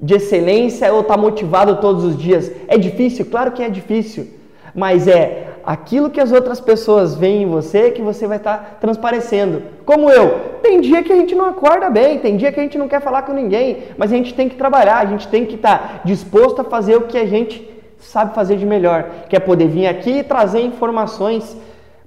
de 0.00 0.14
excelência 0.14 0.92
ou 0.92 1.00
estar 1.00 1.16
tá 1.16 1.20
motivado 1.20 1.78
todos 1.78 2.04
os 2.04 2.16
dias. 2.16 2.52
É 2.68 2.78
difícil? 2.78 3.26
Claro 3.26 3.50
que 3.50 3.64
é 3.64 3.68
difícil, 3.68 4.28
mas 4.72 5.08
é 5.08 5.48
aquilo 5.64 6.10
que 6.10 6.20
as 6.20 6.30
outras 6.30 6.60
pessoas 6.60 7.16
veem 7.16 7.42
em 7.42 7.46
você 7.46 7.90
que 7.90 8.00
você 8.00 8.28
vai 8.28 8.36
estar 8.36 8.58
tá 8.58 8.76
transparecendo. 8.80 9.60
Como 9.84 10.08
eu, 10.08 10.38
tem 10.62 10.80
dia 10.80 11.02
que 11.02 11.12
a 11.12 11.16
gente 11.16 11.34
não 11.34 11.46
acorda 11.46 11.90
bem, 11.90 12.20
tem 12.20 12.36
dia 12.36 12.52
que 12.52 12.60
a 12.60 12.62
gente 12.62 12.78
não 12.78 12.86
quer 12.86 13.00
falar 13.00 13.22
com 13.22 13.32
ninguém, 13.32 13.78
mas 13.98 14.12
a 14.12 14.14
gente 14.14 14.32
tem 14.34 14.48
que 14.48 14.54
trabalhar, 14.54 14.98
a 14.98 15.06
gente 15.06 15.26
tem 15.26 15.44
que 15.44 15.56
estar 15.56 15.78
tá 15.78 16.00
disposto 16.04 16.60
a 16.60 16.64
fazer 16.64 16.94
o 16.94 17.08
que 17.08 17.18
a 17.18 17.26
gente 17.26 17.79
sabe 18.00 18.34
fazer 18.34 18.56
de 18.56 18.66
melhor, 18.66 19.10
que 19.28 19.36
é 19.36 19.40
poder 19.40 19.68
vir 19.68 19.86
aqui 19.86 20.18
e 20.18 20.24
trazer 20.24 20.60
informações 20.60 21.56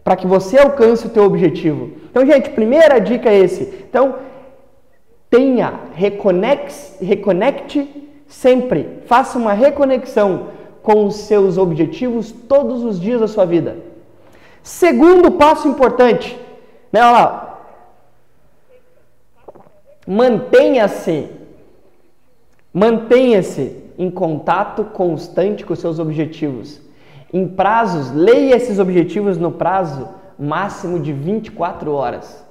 para 0.03 0.15
que 0.15 0.27
você 0.27 0.59
alcance 0.59 1.07
o 1.07 1.09
teu 1.09 1.23
objetivo. 1.23 1.91
Então, 2.09 2.25
gente, 2.25 2.49
primeira 2.49 2.99
dica 2.99 3.29
é 3.29 3.39
esse. 3.39 3.85
Então, 3.87 4.15
tenha, 5.29 5.79
reconecte, 5.93 7.03
reconecte 7.03 7.89
sempre, 8.27 9.01
faça 9.05 9.37
uma 9.37 9.53
reconexão 9.53 10.47
com 10.81 11.05
os 11.05 11.15
seus 11.15 11.57
objetivos 11.57 12.31
todos 12.31 12.83
os 12.83 12.99
dias 12.99 13.21
da 13.21 13.27
sua 13.27 13.45
vida. 13.45 13.77
Segundo 14.61 15.31
passo 15.31 15.67
importante, 15.67 16.37
né, 16.91 17.01
olha 17.01 17.11
lá, 17.11 17.59
mantenha-se, 20.05 21.29
mantenha-se 22.73 23.82
em 23.97 24.09
contato 24.09 24.83
constante 24.85 25.65
com 25.65 25.75
seus 25.75 25.99
objetivos. 25.99 26.81
Em 27.31 27.47
prazos, 27.47 28.11
leia 28.11 28.55
esses 28.55 28.79
objetivos 28.79 29.37
no 29.37 29.51
prazo 29.51 30.07
máximo 30.37 30.99
de 30.99 31.11
24 31.11 31.91
horas. 31.91 32.43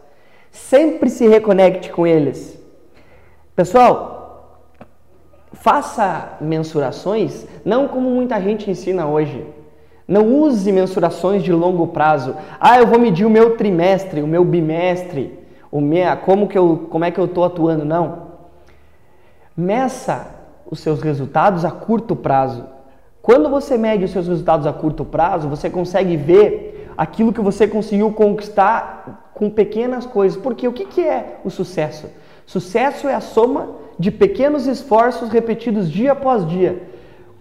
Sempre 0.51 1.09
se 1.09 1.27
reconecte 1.27 1.91
com 1.91 2.07
eles. 2.07 2.59
Pessoal, 3.55 4.59
faça 5.53 6.37
mensurações 6.41 7.47
não 7.65 7.87
como 7.87 8.11
muita 8.11 8.41
gente 8.41 8.71
ensina 8.71 9.07
hoje. 9.07 9.47
Não 10.07 10.27
use 10.27 10.71
mensurações 10.73 11.43
de 11.43 11.53
longo 11.53 11.87
prazo. 11.87 12.37
Ah, 12.61 12.79
eu 12.79 12.87
vou 12.87 12.99
medir 12.99 13.25
o 13.25 13.31
meu 13.31 13.57
trimestre, 13.57 14.21
o 14.21 14.27
meu 14.27 14.45
bimestre, 14.45 15.39
o 15.71 15.81
meu, 15.81 16.17
como, 16.19 16.49
que 16.49 16.59
eu, 16.59 16.89
como 16.91 17.05
é 17.05 17.11
que 17.11 17.21
eu 17.21 17.27
estou 17.27 17.45
atuando. 17.45 17.85
Não. 17.85 18.33
Meça 19.57 20.32
os 20.73 20.81
seus 20.81 21.03
resultados 21.03 21.67
a 21.67 21.71
curto 21.71 22.17
prazo. 22.17 22.65
Quando 23.21 23.51
você 23.51 23.77
mede 23.77 24.07
os 24.07 24.11
seus 24.11 24.27
resultados 24.27 24.67
a 24.67 24.73
curto 24.73 25.05
prazo, 25.05 25.47
você 25.47 25.69
consegue 25.69 26.17
ver 26.17 26.91
aquilo 26.97 27.31
que 27.31 27.43
você 27.43 27.69
conseguiu 27.69 28.11
conquistar 28.11 29.31
com 29.35 29.51
pequenas 29.51 30.07
coisas. 30.07 30.41
Porque 30.41 30.67
o 30.67 30.73
que, 30.73 30.87
que 30.87 31.03
é 31.03 31.41
o 31.45 31.51
sucesso? 31.51 32.07
Sucesso 32.47 33.07
é 33.07 33.15
a 33.15 33.21
soma 33.21 33.69
de 33.99 34.11
pequenos 34.11 34.67
esforços 34.67 35.29
repetidos 35.29 35.91
dia 35.91 36.13
após 36.13 36.49
dia. 36.49 36.83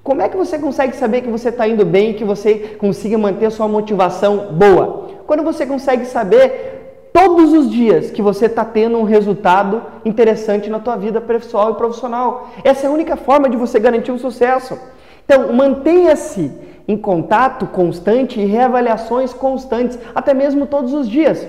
Como 0.04 0.22
é 0.22 0.28
que 0.28 0.36
você 0.36 0.60
consegue 0.60 0.94
saber 0.98 1.22
que 1.22 1.30
você 1.30 1.48
está 1.48 1.66
indo 1.66 1.86
bem 1.86 2.10
e 2.10 2.14
que 2.16 2.26
você 2.26 2.76
consiga 2.78 3.18
manter 3.18 3.50
sua 3.50 3.68
motivação 3.70 4.52
boa? 4.52 5.08
Quando 5.26 5.42
você 5.42 5.66
consegue 5.66 6.04
saber 6.04 6.71
todos 7.14 7.54
os 7.54 7.70
dias 7.70 8.12
que 8.12 8.22
você 8.22 8.46
está 8.46 8.64
tendo 8.64 8.98
um 8.98 9.04
resultado 9.04 9.82
interessante 10.06 10.70
na 10.70 10.80
tua 10.80 10.96
vida 10.96 11.20
pessoal 11.22 11.72
e 11.72 11.76
profissional. 11.76 12.50
Essa 12.64 12.86
é 12.86 12.90
a 12.90 12.94
única 12.94 13.16
forma 13.16 13.50
de 13.50 13.58
você 13.58 13.80
garantir 13.80 14.12
o 14.12 14.20
sucesso. 14.20 14.78
Então, 15.26 15.54
mantenha-se 15.54 16.52
em 16.88 16.98
contato 16.98 17.68
constante 17.68 18.40
e 18.40 18.46
reavaliações 18.46 19.34
constantes, 19.34 19.98
até 20.16 20.34
mesmo 20.34 20.66
todos 20.66 20.94
os 20.94 21.08
dias. 21.08 21.48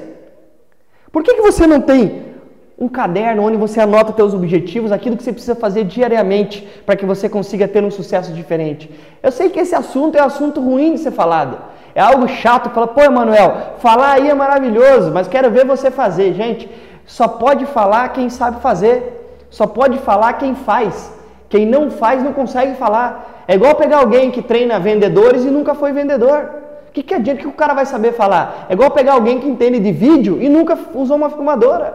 Por 1.11 1.23
que, 1.23 1.35
que 1.35 1.43
você 1.43 1.67
não 1.67 1.81
tem 1.81 2.33
um 2.79 2.89
caderno 2.89 3.45
onde 3.45 3.57
você 3.57 3.81
anota 3.81 4.13
seus 4.13 4.35
objetivos, 4.35 4.91
aquilo 4.91 5.17
que 5.17 5.23
você 5.23 5.33
precisa 5.33 5.55
fazer 5.55 5.85
diariamente 5.85 6.67
para 6.85 6.97
que 6.97 7.07
você 7.07 7.29
consiga 7.29 7.69
ter 7.69 7.85
um 7.85 7.91
sucesso 7.93 8.33
diferente. 8.33 8.91
Eu 9.23 9.31
sei 9.31 9.51
que 9.51 9.61
esse 9.61 9.73
assunto 9.73 10.19
é 10.19 10.23
um 10.23 10.27
assunto 10.27 10.61
ruim 10.61 10.95
de 10.95 10.99
ser 10.99 11.13
falado. 11.13 11.59
É 11.95 12.01
algo 12.01 12.27
chato, 12.29 12.71
fala, 12.71 12.87
pô, 12.87 13.03
Emanuel, 13.03 13.75
falar 13.79 14.13
aí 14.13 14.29
é 14.29 14.35
maravilhoso, 14.35 15.11
mas 15.13 15.29
quero 15.29 15.51
ver 15.51 15.67
você 15.67 15.91
fazer. 15.91 16.33
Gente, 16.33 16.71
só 17.07 17.29
pode 17.29 17.67
falar 17.67 18.09
quem 18.11 18.31
sabe 18.31 18.61
fazer. 18.61 19.19
Só 19.51 19.67
pode 19.67 19.99
falar 19.99 20.35
quem 20.35 20.55
faz. 20.55 21.13
Quem 21.49 21.67
não 21.67 21.91
faz 21.91 22.23
não 22.23 22.33
consegue 22.33 22.75
falar. 22.77 23.45
É 23.47 23.55
igual 23.55 23.75
pegar 23.75 23.99
alguém 23.99 24.31
que 24.31 24.41
treina 24.41 24.79
vendedores 24.79 25.45
e 25.45 25.51
nunca 25.51 25.75
foi 25.75 25.93
vendedor. 25.93 26.63
O 26.89 26.93
que, 26.93 27.03
que 27.03 27.15
adianta 27.15 27.41
que 27.41 27.49
o 27.49 27.53
cara 27.53 27.75
vai 27.75 27.85
saber 27.85 28.13
falar? 28.13 28.67
É 28.69 28.73
igual 28.73 28.91
pegar 28.91 29.15
alguém 29.15 29.39
que 29.39 29.49
entende 29.49 29.79
de 29.79 29.93
vídeo 29.93 30.39
e 30.41 30.49
nunca 30.49 30.79
usou 30.95 31.17
uma 31.17 31.29
filmadora. 31.29 31.95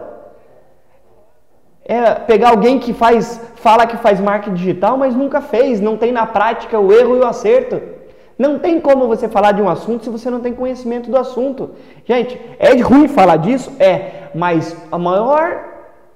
É 1.84 2.14
pegar 2.14 2.50
alguém 2.50 2.78
que 2.78 2.92
faz, 2.92 3.40
fala 3.56 3.86
que 3.86 3.96
faz 3.96 4.20
marketing 4.20 4.54
digital, 4.54 4.96
mas 4.96 5.16
nunca 5.16 5.40
fez, 5.40 5.80
não 5.80 5.96
tem 5.96 6.12
na 6.12 6.26
prática 6.26 6.78
o 6.78 6.92
erro 6.92 7.16
e 7.16 7.20
o 7.20 7.26
acerto. 7.26 7.80
Não 8.38 8.58
tem 8.58 8.80
como 8.80 9.08
você 9.08 9.28
falar 9.28 9.52
de 9.52 9.60
um 9.60 9.68
assunto 9.68 10.04
se 10.04 10.10
você 10.10 10.30
não 10.30 10.38
tem 10.38 10.52
conhecimento 10.52 11.10
do 11.10 11.16
assunto. 11.16 11.70
Gente, 12.04 12.40
é 12.58 12.72
ruim 12.80 13.08
falar 13.08 13.36
disso? 13.36 13.72
É, 13.80 14.28
mas 14.32 14.76
a 14.92 14.96
maior 14.96 15.64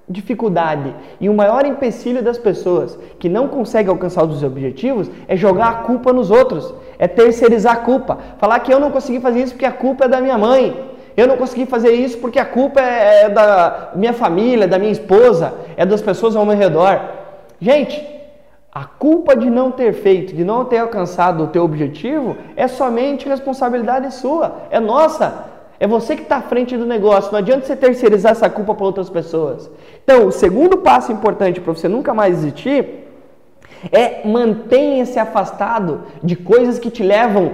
dificuldade 0.07 0.93
e 1.19 1.29
o 1.29 1.33
maior 1.33 1.65
empecilho 1.65 2.21
das 2.21 2.37
pessoas 2.37 2.97
que 3.19 3.27
não 3.27 3.47
conseguem 3.47 3.89
alcançar 3.89 4.23
os 4.23 4.43
objetivos 4.43 5.09
é 5.27 5.35
jogar 5.35 5.69
a 5.69 5.73
culpa 5.75 6.13
nos 6.13 6.29
outros, 6.29 6.73
é 6.99 7.07
terceirizar 7.07 7.73
a 7.73 7.77
culpa, 7.77 8.17
falar 8.37 8.59
que 8.59 8.73
eu 8.73 8.79
não 8.79 8.91
consegui 8.91 9.19
fazer 9.19 9.41
isso 9.41 9.53
porque 9.53 9.65
a 9.65 9.71
culpa 9.71 10.05
é 10.05 10.07
da 10.07 10.21
minha 10.21 10.37
mãe, 10.37 10.91
eu 11.15 11.27
não 11.27 11.37
consegui 11.37 11.65
fazer 11.65 11.93
isso 11.93 12.17
porque 12.17 12.39
a 12.39 12.45
culpa 12.45 12.81
é, 12.81 13.23
é 13.23 13.29
da 13.29 13.91
minha 13.95 14.13
família, 14.13 14.67
da 14.67 14.79
minha 14.79 14.91
esposa, 14.91 15.53
é 15.77 15.85
das 15.85 16.01
pessoas 16.01 16.35
ao 16.35 16.45
meu 16.45 16.57
redor. 16.57 16.99
Gente, 17.61 18.12
a 18.73 18.85
culpa 18.85 19.35
de 19.35 19.51
não 19.51 19.71
ter 19.71 19.93
feito, 19.93 20.35
de 20.35 20.43
não 20.43 20.65
ter 20.65 20.79
alcançado 20.79 21.43
o 21.43 21.47
teu 21.47 21.63
objetivo, 21.63 22.35
é 22.55 22.67
somente 22.67 23.29
responsabilidade 23.29 24.11
sua, 24.11 24.63
é 24.71 24.79
nossa. 24.79 25.51
É 25.79 25.85
você 25.85 26.15
que 26.15 26.23
está 26.23 26.37
à 26.37 26.41
frente 26.41 26.75
do 26.75 26.85
negócio. 26.85 27.31
Não 27.31 27.39
adianta 27.39 27.65
você 27.65 27.75
terceirizar 27.75 28.31
essa 28.31 28.49
culpa 28.49 28.73
para 28.73 28.85
outras 28.85 29.09
pessoas. 29.09 29.69
Então, 30.03 30.27
o 30.27 30.31
segundo 30.31 30.77
passo 30.77 31.11
importante 31.11 31.59
para 31.59 31.73
você 31.73 31.87
nunca 31.87 32.13
mais 32.13 32.37
existir 32.37 33.03
é 33.91 34.25
mantenha-se 34.25 35.19
afastado 35.19 36.03
de 36.23 36.35
coisas 36.35 36.79
que 36.79 36.89
te 36.89 37.03
levam 37.03 37.51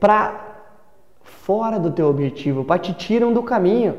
para 0.00 0.64
fora 1.22 1.78
do 1.78 1.90
teu 1.90 2.08
objetivo, 2.08 2.64
para 2.64 2.78
te 2.78 2.94
tiram 2.94 3.32
do 3.32 3.42
caminho. 3.42 3.96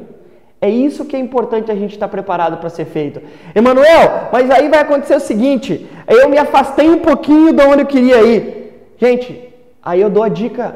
É 0.61 0.69
isso 0.69 1.05
que 1.05 1.15
é 1.15 1.19
importante 1.19 1.71
a 1.71 1.75
gente 1.75 1.93
estar 1.93 2.07
tá 2.07 2.11
preparado 2.11 2.57
para 2.57 2.69
ser 2.69 2.85
feito. 2.85 3.21
Emanuel, 3.55 4.29
mas 4.31 4.51
aí 4.51 4.67
vai 4.67 4.79
acontecer 4.79 5.15
o 5.15 5.19
seguinte: 5.19 5.87
eu 6.07 6.29
me 6.29 6.37
afastei 6.37 6.89
um 6.89 6.99
pouquinho 6.99 7.53
de 7.53 7.63
onde 7.63 7.83
eu 7.83 7.87
queria 7.87 8.21
ir. 8.21 8.93
Gente, 8.97 9.53
aí 9.81 10.01
eu 10.01 10.09
dou 10.09 10.23
a 10.23 10.29
dica 10.29 10.75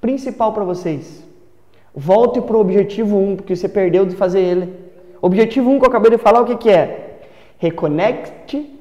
principal 0.00 0.52
para 0.52 0.64
vocês. 0.64 1.24
Volte 1.94 2.40
para 2.40 2.56
o 2.56 2.60
objetivo 2.60 3.18
1, 3.18 3.36
porque 3.36 3.56
você 3.56 3.68
perdeu 3.68 4.06
de 4.06 4.14
fazer 4.14 4.40
ele. 4.40 4.72
Objetivo 5.20 5.70
1 5.70 5.80
que 5.80 5.84
eu 5.84 5.88
acabei 5.88 6.12
de 6.12 6.18
falar, 6.18 6.40
o 6.40 6.44
que, 6.44 6.56
que 6.56 6.70
é? 6.70 7.18
Reconecte 7.58 8.78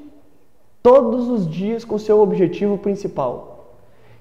todos 0.82 1.28
os 1.28 1.50
dias 1.50 1.84
com 1.84 1.96
o 1.96 2.00
seu 2.00 2.20
objetivo 2.20 2.78
principal. 2.78 3.76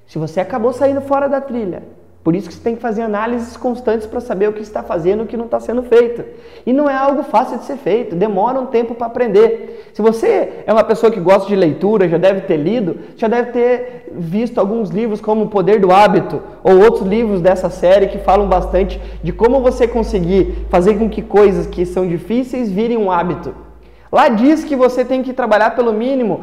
Se 0.07 0.19
você 0.19 0.41
acabou 0.41 0.73
saindo 0.73 1.03
fora 1.03 1.29
da 1.29 1.41
trilha, 1.41 1.83
por 2.29 2.37
isso 2.37 2.47
que 2.47 2.55
você 2.55 2.61
tem 2.61 2.77
que 2.77 2.83
fazer 2.83 3.01
análises 3.01 3.57
constantes 3.57 4.07
para 4.07 4.21
saber 4.21 4.51
o 4.51 4.53
que 4.53 4.61
está 4.61 4.83
fazendo 4.83 5.21
e 5.21 5.23
o 5.23 5.27
que 5.27 5.35
não 5.35 5.47
está 5.47 5.59
sendo 5.59 5.83
feito. 5.83 6.23
E 6.67 6.75
não 6.75 6.87
é 6.87 6.95
algo 6.95 7.23
fácil 7.23 7.57
de 7.57 7.65
ser 7.65 7.79
feito, 7.79 8.15
demora 8.15 8.61
um 8.61 8.67
tempo 8.67 8.95
para 8.95 9.07
aprender. 9.07 9.89
Se 9.95 10.03
você 10.03 10.63
é 10.67 10.71
uma 10.71 10.85
pessoa 10.85 11.11
que 11.11 11.21
gosta 11.21 11.49
de 11.49 11.57
leitura, 11.57 12.07
já 12.07 12.19
deve 12.19 12.43
ter 12.43 12.59
lido, 12.59 12.99
já 13.17 13.29
deve 13.29 13.53
ter 13.53 14.13
visto 14.13 14.59
alguns 14.59 14.91
livros 14.91 15.23
como 15.23 15.45
O 15.45 15.49
Poder 15.49 15.81
do 15.81 15.91
Hábito 15.91 16.43
ou 16.63 16.79
outros 16.83 17.09
livros 17.09 17.41
dessa 17.41 17.71
série 17.71 18.09
que 18.09 18.19
falam 18.19 18.47
bastante 18.47 19.01
de 19.23 19.33
como 19.33 19.61
você 19.61 19.89
conseguir 19.89 20.67
fazer 20.69 20.99
com 20.99 21.09
que 21.09 21.23
coisas 21.23 21.67
que 21.67 21.87
são 21.87 22.07
difíceis 22.07 22.71
virem 22.71 22.99
um 22.99 23.11
hábito. 23.11 23.55
Lá 24.13 24.29
diz 24.29 24.65
que 24.65 24.77
você 24.77 25.03
tem 25.03 25.23
que 25.23 25.33
trabalhar 25.33 25.75
pelo 25.75 25.95
mínimo, 25.95 26.43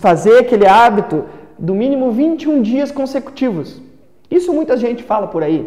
fazer 0.00 0.38
aquele 0.38 0.66
hábito 0.66 1.26
do 1.56 1.72
mínimo 1.72 2.10
21 2.10 2.60
dias 2.62 2.90
consecutivos. 2.90 3.89
Isso 4.30 4.52
muita 4.52 4.76
gente 4.76 5.02
fala 5.02 5.26
por 5.26 5.42
aí. 5.42 5.66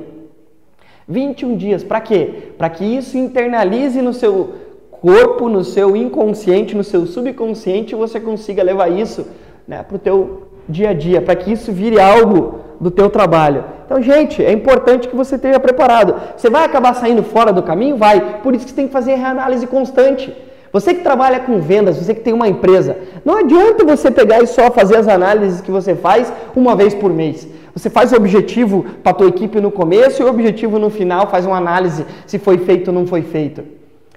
21 1.08 1.58
dias, 1.58 1.84
para 1.84 2.00
quê? 2.00 2.54
Para 2.58 2.70
que 2.70 2.86
isso 2.86 3.18
internalize 3.18 4.02
no 4.02 4.14
seu 4.14 4.54
corpo, 4.90 5.50
no 5.50 5.64
seu 5.64 5.98
inconsciente, 5.98 6.76
no 6.76 6.84
seu 6.84 7.06
subconsciente 7.06 7.94
você 7.94 8.20
consiga 8.22 8.64
levar 8.64 8.90
isso 8.90 9.28
né, 9.68 9.84
para 9.84 9.96
o 9.96 10.00
teu 10.00 10.44
dia 10.68 10.92
a 10.92 10.94
dia, 10.94 11.22
para 11.22 11.36
que 11.36 11.52
isso 11.52 11.74
vire 11.74 12.00
algo 12.00 12.60
do 12.80 12.90
teu 12.90 13.10
trabalho. 13.10 13.66
Então, 13.86 14.02
gente, 14.02 14.44
é 14.44 14.52
importante 14.52 15.08
que 15.08 15.16
você 15.16 15.36
esteja 15.36 15.60
preparado. 15.60 16.16
Você 16.38 16.50
vai 16.50 16.64
acabar 16.64 16.94
saindo 16.94 17.22
fora 17.22 17.52
do 17.52 17.62
caminho? 17.62 17.98
Vai. 17.98 18.40
Por 18.42 18.56
isso 18.56 18.66
que 18.66 18.72
você 18.72 18.76
tem 18.76 18.88
que 18.88 18.94
fazer 18.94 19.16
reanálise 19.16 19.68
constante. 19.68 20.34
Você 20.72 20.94
que 20.94 21.04
trabalha 21.04 21.40
com 21.42 21.60
vendas, 21.60 21.98
você 21.98 22.16
que 22.16 22.22
tem 22.22 22.34
uma 22.34 22.48
empresa, 22.48 22.98
não 23.24 23.38
adianta 23.38 23.86
você 23.86 24.10
pegar 24.10 24.42
e 24.42 24.48
só 24.48 24.72
fazer 24.72 24.98
as 24.98 25.08
análises 25.08 25.62
que 25.62 25.70
você 25.70 25.94
faz 25.94 26.34
uma 26.56 26.76
vez 26.76 26.96
por 26.96 27.14
mês. 27.14 27.48
Você 27.76 27.90
faz 27.90 28.12
o 28.12 28.16
objetivo 28.16 28.84
para 29.02 29.12
a 29.12 29.16
tua 29.16 29.28
equipe 29.28 29.60
no 29.60 29.72
começo 29.72 30.22
e 30.22 30.26
o 30.26 30.30
objetivo 30.30 30.78
no 30.78 30.90
final, 30.90 31.28
faz 31.28 31.46
uma 31.46 31.58
análise 31.58 32.06
se 32.28 32.38
foi 32.38 32.60
feito 32.60 32.90
ou 32.90 32.94
não 32.94 33.08
foi 33.08 33.24
feito. 33.24 33.64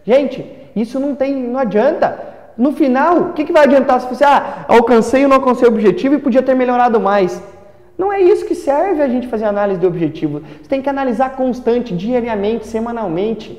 Gente, 0.04 0.44
isso 0.75 1.00
não 1.00 1.14
tem, 1.14 1.34
não 1.34 1.58
adianta. 1.58 2.18
No 2.56 2.72
final, 2.72 3.18
o 3.18 3.32
que, 3.32 3.44
que 3.44 3.52
vai 3.52 3.64
adiantar 3.64 4.00
se 4.00 4.08
você, 4.08 4.25
ah, 4.25 4.64
alcancei 4.68 5.22
ou 5.22 5.28
não 5.28 5.36
alcancei 5.36 5.66
o 5.66 5.70
objetivo 5.70 6.14
e 6.14 6.18
podia 6.18 6.42
ter 6.42 6.54
melhorado 6.54 7.00
mais? 7.00 7.42
Não 7.98 8.12
é 8.12 8.20
isso 8.20 8.44
que 8.44 8.54
serve 8.54 9.00
a 9.00 9.08
gente 9.08 9.26
fazer 9.26 9.46
análise 9.46 9.80
de 9.80 9.86
objetivo. 9.86 10.42
Você 10.60 10.68
tem 10.68 10.82
que 10.82 10.88
analisar 10.88 11.30
constante, 11.30 11.96
diariamente, 11.96 12.66
semanalmente, 12.66 13.58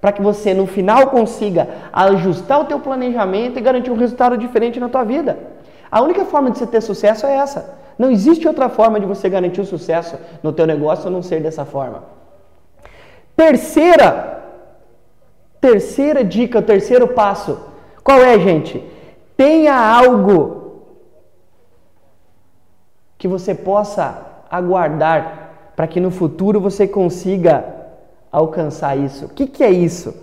para 0.00 0.12
que 0.12 0.20
você 0.20 0.52
no 0.52 0.66
final 0.66 1.06
consiga 1.08 1.68
ajustar 1.92 2.60
o 2.60 2.64
teu 2.66 2.78
planejamento 2.78 3.58
e 3.58 3.62
garantir 3.62 3.90
um 3.90 3.96
resultado 3.96 4.36
diferente 4.36 4.78
na 4.78 4.88
tua 4.88 5.04
vida. 5.04 5.38
A 5.90 6.02
única 6.02 6.24
forma 6.26 6.50
de 6.50 6.58
você 6.58 6.66
ter 6.66 6.80
sucesso 6.82 7.26
é 7.26 7.36
essa. 7.36 7.79
Não 7.98 8.10
existe 8.10 8.46
outra 8.46 8.68
forma 8.68 8.98
de 8.98 9.06
você 9.06 9.28
garantir 9.28 9.60
o 9.60 9.66
sucesso 9.66 10.16
no 10.42 10.52
teu 10.52 10.66
negócio 10.66 11.08
a 11.08 11.10
não 11.10 11.22
ser 11.22 11.40
dessa 11.40 11.64
forma. 11.64 12.02
Terceira, 13.36 14.42
terceira 15.60 16.24
dica, 16.24 16.60
terceiro 16.60 17.08
passo. 17.08 17.58
Qual 18.02 18.18
é, 18.18 18.38
gente? 18.38 18.82
Tenha 19.36 19.74
algo 19.74 20.84
que 23.16 23.28
você 23.28 23.54
possa 23.54 24.26
aguardar 24.50 25.72
para 25.76 25.86
que 25.86 26.00
no 26.00 26.10
futuro 26.10 26.60
você 26.60 26.86
consiga 26.88 27.64
alcançar 28.30 28.96
isso. 28.96 29.26
O 29.26 29.28
que, 29.28 29.46
que 29.46 29.62
é 29.62 29.70
isso? 29.70 30.14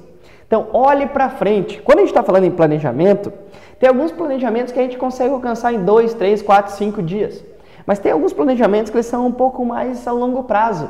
Então, 0.46 0.68
olhe 0.72 1.08
para 1.08 1.30
frente. 1.30 1.82
Quando 1.82 2.00
a 2.00 2.02
gente 2.02 2.10
está 2.10 2.24
falando 2.24 2.46
em 2.46 2.52
planejamento, 2.52 3.34
tem 3.80 3.90
alguns 3.90 4.12
planejamentos 4.12 4.72
que 4.72 4.80
a 4.80 4.84
gente 4.84 4.98
consegue 4.98 5.34
alcançar 5.34 5.74
em 5.74 5.84
dois, 5.84 6.14
três, 6.14 6.42
quatro, 6.42 6.74
cinco 6.74 7.02
dias. 7.02 7.44
Mas 7.88 8.00
tem 8.00 8.12
alguns 8.12 8.34
planejamentos 8.34 8.92
que 8.92 9.02
são 9.02 9.26
um 9.26 9.32
pouco 9.32 9.64
mais 9.66 10.06
a 10.06 10.12
longo 10.12 10.44
prazo. 10.44 10.90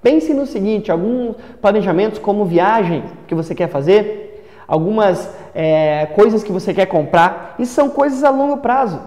Pense 0.00 0.32
no 0.32 0.46
seguinte: 0.46 0.92
alguns 0.92 1.34
planejamentos 1.60 2.20
como 2.20 2.44
viagem 2.44 3.02
que 3.26 3.34
você 3.34 3.52
quer 3.52 3.68
fazer, 3.68 4.48
algumas 4.68 5.28
é, 5.52 6.06
coisas 6.14 6.44
que 6.44 6.52
você 6.52 6.72
quer 6.72 6.86
comprar, 6.86 7.56
isso 7.58 7.74
são 7.74 7.90
coisas 7.90 8.22
a 8.22 8.30
longo 8.30 8.58
prazo. 8.58 9.00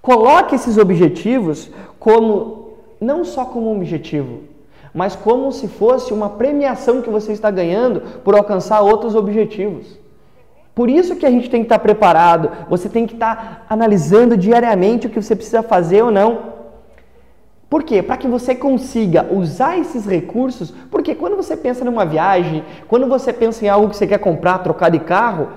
Coloque 0.00 0.54
esses 0.54 0.78
objetivos 0.78 1.68
como 1.98 2.74
não 3.00 3.24
só 3.24 3.44
como 3.44 3.68
um 3.68 3.76
objetivo, 3.76 4.44
mas 4.94 5.16
como 5.16 5.50
se 5.50 5.66
fosse 5.66 6.12
uma 6.12 6.30
premiação 6.30 7.02
que 7.02 7.10
você 7.10 7.32
está 7.32 7.50
ganhando 7.50 8.20
por 8.22 8.36
alcançar 8.36 8.80
outros 8.82 9.16
objetivos. 9.16 9.99
Por 10.74 10.88
isso 10.88 11.16
que 11.16 11.26
a 11.26 11.30
gente 11.30 11.50
tem 11.50 11.60
que 11.60 11.66
estar 11.66 11.78
preparado, 11.78 12.50
você 12.68 12.88
tem 12.88 13.06
que 13.06 13.14
estar 13.14 13.66
analisando 13.68 14.36
diariamente 14.36 15.06
o 15.06 15.10
que 15.10 15.20
você 15.20 15.34
precisa 15.34 15.62
fazer 15.62 16.02
ou 16.02 16.10
não. 16.10 16.60
Por 17.68 17.84
quê? 17.84 18.02
Para 18.02 18.16
que 18.16 18.26
você 18.26 18.54
consiga 18.54 19.26
usar 19.30 19.78
esses 19.78 20.04
recursos, 20.04 20.72
porque 20.90 21.14
quando 21.14 21.36
você 21.36 21.56
pensa 21.56 21.84
numa 21.84 22.04
viagem, 22.04 22.64
quando 22.88 23.06
você 23.06 23.32
pensa 23.32 23.64
em 23.64 23.68
algo 23.68 23.88
que 23.88 23.96
você 23.96 24.06
quer 24.06 24.18
comprar, 24.18 24.58
trocar 24.58 24.90
de 24.90 24.98
carro, 24.98 25.48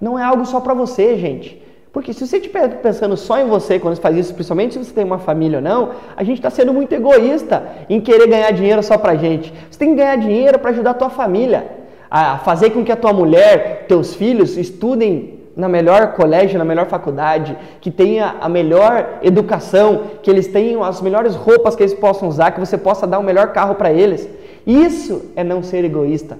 não 0.00 0.18
é 0.18 0.24
algo 0.24 0.44
só 0.44 0.60
para 0.60 0.74
você, 0.74 1.16
gente. 1.16 1.62
Porque 1.92 2.12
se 2.12 2.26
você 2.26 2.38
estiver 2.38 2.80
pensando 2.80 3.16
só 3.16 3.38
em 3.38 3.48
você 3.48 3.78
quando 3.78 3.96
você 3.96 4.02
faz 4.02 4.16
isso, 4.16 4.34
principalmente 4.34 4.74
se 4.74 4.84
você 4.84 4.92
tem 4.92 5.04
uma 5.04 5.18
família 5.18 5.58
ou 5.58 5.62
não, 5.62 5.90
a 6.16 6.22
gente 6.24 6.38
está 6.38 6.50
sendo 6.50 6.72
muito 6.72 6.92
egoísta 6.92 7.68
em 7.88 8.00
querer 8.00 8.28
ganhar 8.28 8.50
dinheiro 8.52 8.82
só 8.82 8.96
para 8.96 9.16
gente. 9.16 9.52
Você 9.68 9.78
tem 9.78 9.90
que 9.90 9.96
ganhar 9.96 10.16
dinheiro 10.16 10.58
para 10.58 10.70
ajudar 10.70 10.90
a 10.90 10.94
tua 10.94 11.10
família 11.10 11.79
a 12.10 12.38
fazer 12.38 12.70
com 12.70 12.84
que 12.84 12.90
a 12.90 12.96
tua 12.96 13.12
mulher, 13.12 13.84
teus 13.86 14.14
filhos 14.14 14.56
estudem 14.56 15.38
na 15.56 15.68
melhor 15.68 16.12
colégio, 16.12 16.58
na 16.58 16.64
melhor 16.64 16.86
faculdade, 16.86 17.56
que 17.80 17.90
tenha 17.90 18.36
a 18.40 18.48
melhor 18.48 19.18
educação, 19.22 20.02
que 20.22 20.30
eles 20.30 20.46
tenham 20.46 20.82
as 20.82 21.00
melhores 21.00 21.34
roupas 21.34 21.76
que 21.76 21.82
eles 21.82 21.94
possam 21.94 22.28
usar, 22.28 22.50
que 22.50 22.60
você 22.60 22.78
possa 22.78 23.06
dar 23.06 23.18
o 23.18 23.22
melhor 23.22 23.52
carro 23.52 23.74
para 23.74 23.92
eles. 23.92 24.28
Isso 24.66 25.30
é 25.36 25.44
não 25.44 25.62
ser 25.62 25.84
egoísta. 25.84 26.38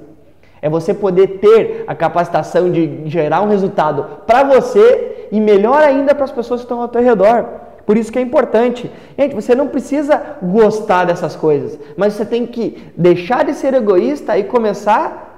É 0.62 0.68
você 0.68 0.92
poder 0.92 1.38
ter 1.38 1.84
a 1.86 1.94
capacitação 1.94 2.70
de 2.70 3.02
gerar 3.06 3.42
um 3.42 3.48
resultado 3.48 4.04
para 4.26 4.42
você 4.42 5.28
e 5.32 5.40
melhor 5.40 5.82
ainda 5.82 6.14
para 6.14 6.24
as 6.24 6.32
pessoas 6.32 6.60
que 6.60 6.64
estão 6.64 6.82
ao 6.82 6.88
teu 6.88 7.02
redor. 7.02 7.46
Por 7.86 7.96
isso 7.96 8.12
que 8.12 8.18
é 8.18 8.22
importante. 8.22 8.90
Gente, 9.18 9.34
você 9.34 9.54
não 9.54 9.68
precisa 9.68 10.20
gostar 10.42 11.06
dessas 11.06 11.34
coisas, 11.34 11.78
mas 11.96 12.12
você 12.12 12.24
tem 12.24 12.46
que 12.46 12.92
deixar 12.96 13.44
de 13.44 13.54
ser 13.54 13.74
egoísta 13.74 14.36
e 14.36 14.44
começar 14.44 15.29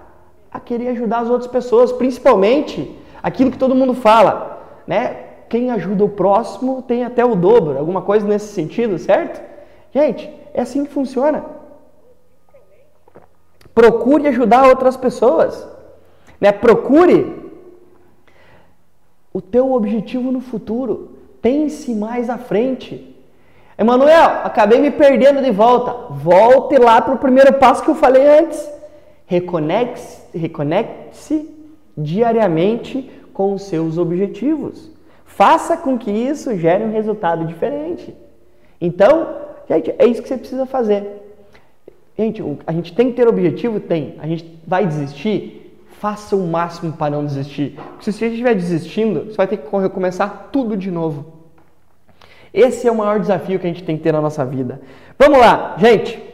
a 0.53 0.61
querer 0.61 0.89
ajudar 0.89 1.21
as 1.21 1.31
outras 1.31 1.51
pessoas, 1.51 1.91
principalmente 1.93 2.95
aquilo 3.23 3.51
que 3.51 3.59
todo 3.59 3.75
mundo 3.75 3.95
fala, 3.95 4.63
né? 4.87 5.17
Quem 5.49 5.71
ajuda 5.71 6.05
o 6.05 6.09
próximo 6.09 6.83
tem 6.83 7.05
até 7.05 7.25
o 7.25 7.35
dobro, 7.35 7.79
alguma 7.79 8.03
coisa 8.03 8.27
nesse 8.27 8.55
sentido, 8.55 8.99
certo? 8.99 9.41
Gente, 9.93 10.31
é 10.55 10.63
assim 10.63 10.85
que 10.85 10.93
funciona. 10.93 11.45
Procure 13.75 14.29
ajudar 14.29 14.67
outras 14.67 14.97
pessoas. 14.97 15.67
Né? 16.41 16.53
Procure 16.53 17.51
o 19.33 19.41
teu 19.43 19.73
objetivo 19.73 20.33
no 20.33 20.41
futuro. 20.41 21.19
Pense 21.43 21.95
mais 21.95 22.31
à 22.31 22.39
frente. 22.39 23.15
Emanuel, 23.77 24.41
acabei 24.45 24.81
me 24.81 24.91
perdendo 24.91 25.43
de 25.43 25.51
volta. 25.51 26.15
Volte 26.15 26.79
lá 26.79 27.01
para 27.01 27.15
o 27.15 27.19
primeiro 27.19 27.53
passo 27.55 27.83
que 27.83 27.91
eu 27.91 27.95
falei 27.95 28.27
antes. 28.27 28.71
Reconecte-se 29.27 30.22
reconecte 30.33 31.49
diariamente 31.97 33.11
com 33.33 33.55
os 33.55 33.62
seus 33.62 33.99
objetivos. 33.99 34.91
Faça 35.25 35.77
com 35.77 35.97
que 35.97 36.11
isso 36.11 36.57
gere 36.57 36.85
um 36.85 36.93
resultado 36.93 37.47
diferente. 37.47 38.15
Então, 38.81 39.37
gente, 39.69 39.95
é 39.99 40.07
isso 40.07 40.23
que 40.23 40.29
você 40.29 40.37
precisa 40.37 40.67
fazer. 40.67 41.23
Gente, 42.19 42.43
a 42.67 42.73
gente 42.73 42.95
tem 42.95 43.11
que 43.11 43.17
ter 43.17 43.27
objetivo? 43.27 43.81
Tem. 43.81 44.17
A 44.19 44.27
gente 44.27 44.61
vai 44.67 44.87
desistir? 44.87 45.79
Faça 45.99 46.37
o 46.37 46.47
máximo 46.47 46.93
para 46.93 47.11
não 47.11 47.25
desistir. 47.25 47.75
Porque 47.75 48.05
se 48.05 48.12
você 48.12 48.27
estiver 48.27 48.55
desistindo, 48.55 49.27
você 49.27 49.37
vai 49.37 49.47
ter 49.47 49.57
que 49.57 49.77
recomeçar 49.77 50.49
tudo 50.53 50.77
de 50.77 50.91
novo. 50.91 51.43
Esse 52.53 52.87
é 52.87 52.93
o 52.93 52.95
maior 52.95 53.19
desafio 53.19 53.59
que 53.59 53.67
a 53.67 53.71
gente 53.71 53.85
tem 53.85 53.97
que 53.97 54.03
ter 54.03 54.12
na 54.12 54.21
nossa 54.21 54.45
vida. 54.45 54.83
Vamos 55.19 55.39
lá, 55.39 55.77
gente. 55.79 56.32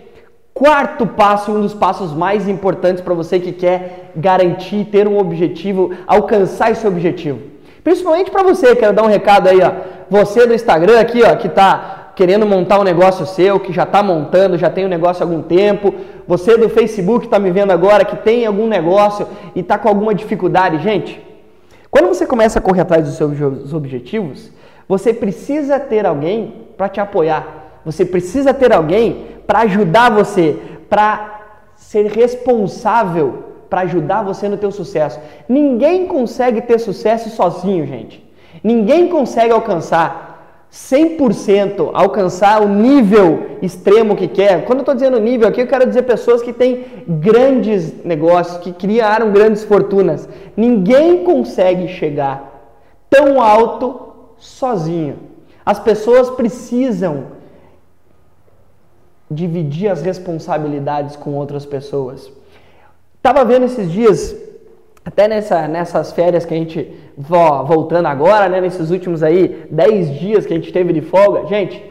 Quarto 0.58 1.06
passo, 1.06 1.52
um 1.52 1.60
dos 1.60 1.72
passos 1.72 2.12
mais 2.12 2.48
importantes 2.48 3.00
para 3.00 3.14
você 3.14 3.38
que 3.38 3.52
quer 3.52 4.10
garantir, 4.16 4.86
ter 4.86 5.06
um 5.06 5.16
objetivo, 5.16 5.92
alcançar 6.04 6.72
esse 6.72 6.84
objetivo. 6.84 7.38
Principalmente 7.84 8.28
para 8.28 8.42
você, 8.42 8.74
quero 8.74 8.92
dar 8.92 9.04
um 9.04 9.06
recado 9.06 9.48
aí, 9.48 9.60
ó. 9.62 9.70
Você 10.10 10.48
do 10.48 10.52
Instagram 10.52 10.98
aqui, 10.98 11.22
ó, 11.22 11.36
que 11.36 11.46
está 11.46 12.10
querendo 12.16 12.44
montar 12.44 12.80
um 12.80 12.82
negócio 12.82 13.24
seu, 13.24 13.60
que 13.60 13.72
já 13.72 13.84
está 13.84 14.02
montando, 14.02 14.58
já 14.58 14.68
tem 14.68 14.84
um 14.84 14.88
negócio 14.88 15.22
há 15.22 15.28
algum 15.28 15.42
tempo. 15.42 15.94
Você 16.26 16.56
do 16.56 16.68
Facebook 16.68 17.26
está 17.26 17.38
me 17.38 17.52
vendo 17.52 17.70
agora, 17.70 18.04
que 18.04 18.16
tem 18.16 18.44
algum 18.44 18.66
negócio 18.66 19.28
e 19.54 19.60
está 19.60 19.78
com 19.78 19.88
alguma 19.88 20.12
dificuldade. 20.12 20.82
Gente, 20.82 21.24
quando 21.88 22.08
você 22.08 22.26
começa 22.26 22.58
a 22.58 22.62
correr 22.62 22.80
atrás 22.80 23.04
dos 23.04 23.14
seus 23.14 23.72
objetivos, 23.72 24.50
você 24.88 25.14
precisa 25.14 25.78
ter 25.78 26.04
alguém 26.04 26.66
para 26.76 26.88
te 26.88 26.98
apoiar. 26.98 27.67
Você 27.88 28.04
precisa 28.04 28.52
ter 28.52 28.72
alguém 28.72 29.04
para 29.46 29.60
ajudar 29.60 30.10
você, 30.10 30.56
para 30.90 31.06
ser 31.74 32.04
responsável 32.06 33.26
para 33.70 33.82
ajudar 33.82 34.22
você 34.22 34.48
no 34.48 34.56
teu 34.56 34.70
sucesso. 34.70 35.20
Ninguém 35.48 36.06
consegue 36.06 36.60
ter 36.62 36.78
sucesso 36.78 37.28
sozinho, 37.30 37.86
gente. 37.86 38.16
Ninguém 38.62 39.08
consegue 39.08 39.52
alcançar 39.52 40.26
100% 40.70 41.90
alcançar 41.94 42.60
o 42.62 42.68
nível 42.68 43.56
extremo 43.62 44.14
que 44.14 44.28
quer. 44.28 44.66
Quando 44.66 44.80
eu 44.80 44.82
estou 44.82 44.94
dizendo 44.94 45.18
nível 45.18 45.48
aqui, 45.48 45.62
eu 45.62 45.66
quero 45.66 45.86
dizer 45.86 46.02
pessoas 46.02 46.42
que 46.42 46.52
têm 46.52 46.84
grandes 47.08 48.04
negócios, 48.04 48.58
que 48.58 48.72
criaram 48.72 49.32
grandes 49.32 49.64
fortunas. 49.64 50.28
Ninguém 50.54 51.24
consegue 51.24 51.88
chegar 51.88 52.36
tão 53.08 53.40
alto 53.40 54.12
sozinho. 54.36 55.16
As 55.64 55.78
pessoas 55.78 56.28
precisam 56.30 57.37
dividir 59.30 59.88
as 59.88 60.02
responsabilidades 60.02 61.16
com 61.16 61.34
outras 61.34 61.66
pessoas. 61.66 62.32
Estava 63.16 63.44
vendo 63.44 63.66
esses 63.66 63.90
dias 63.90 64.36
até 65.04 65.26
nessa, 65.26 65.66
nessas 65.66 66.12
férias 66.12 66.44
que 66.44 66.52
a 66.52 66.56
gente, 66.56 66.94
voltando 67.16 68.06
agora, 68.06 68.48
né, 68.48 68.60
nesses 68.60 68.90
últimos 68.90 69.22
aí 69.22 69.66
10 69.70 70.18
dias 70.18 70.46
que 70.46 70.52
a 70.52 70.56
gente 70.56 70.72
teve 70.72 70.92
de 70.92 71.00
folga, 71.00 71.46
gente, 71.46 71.82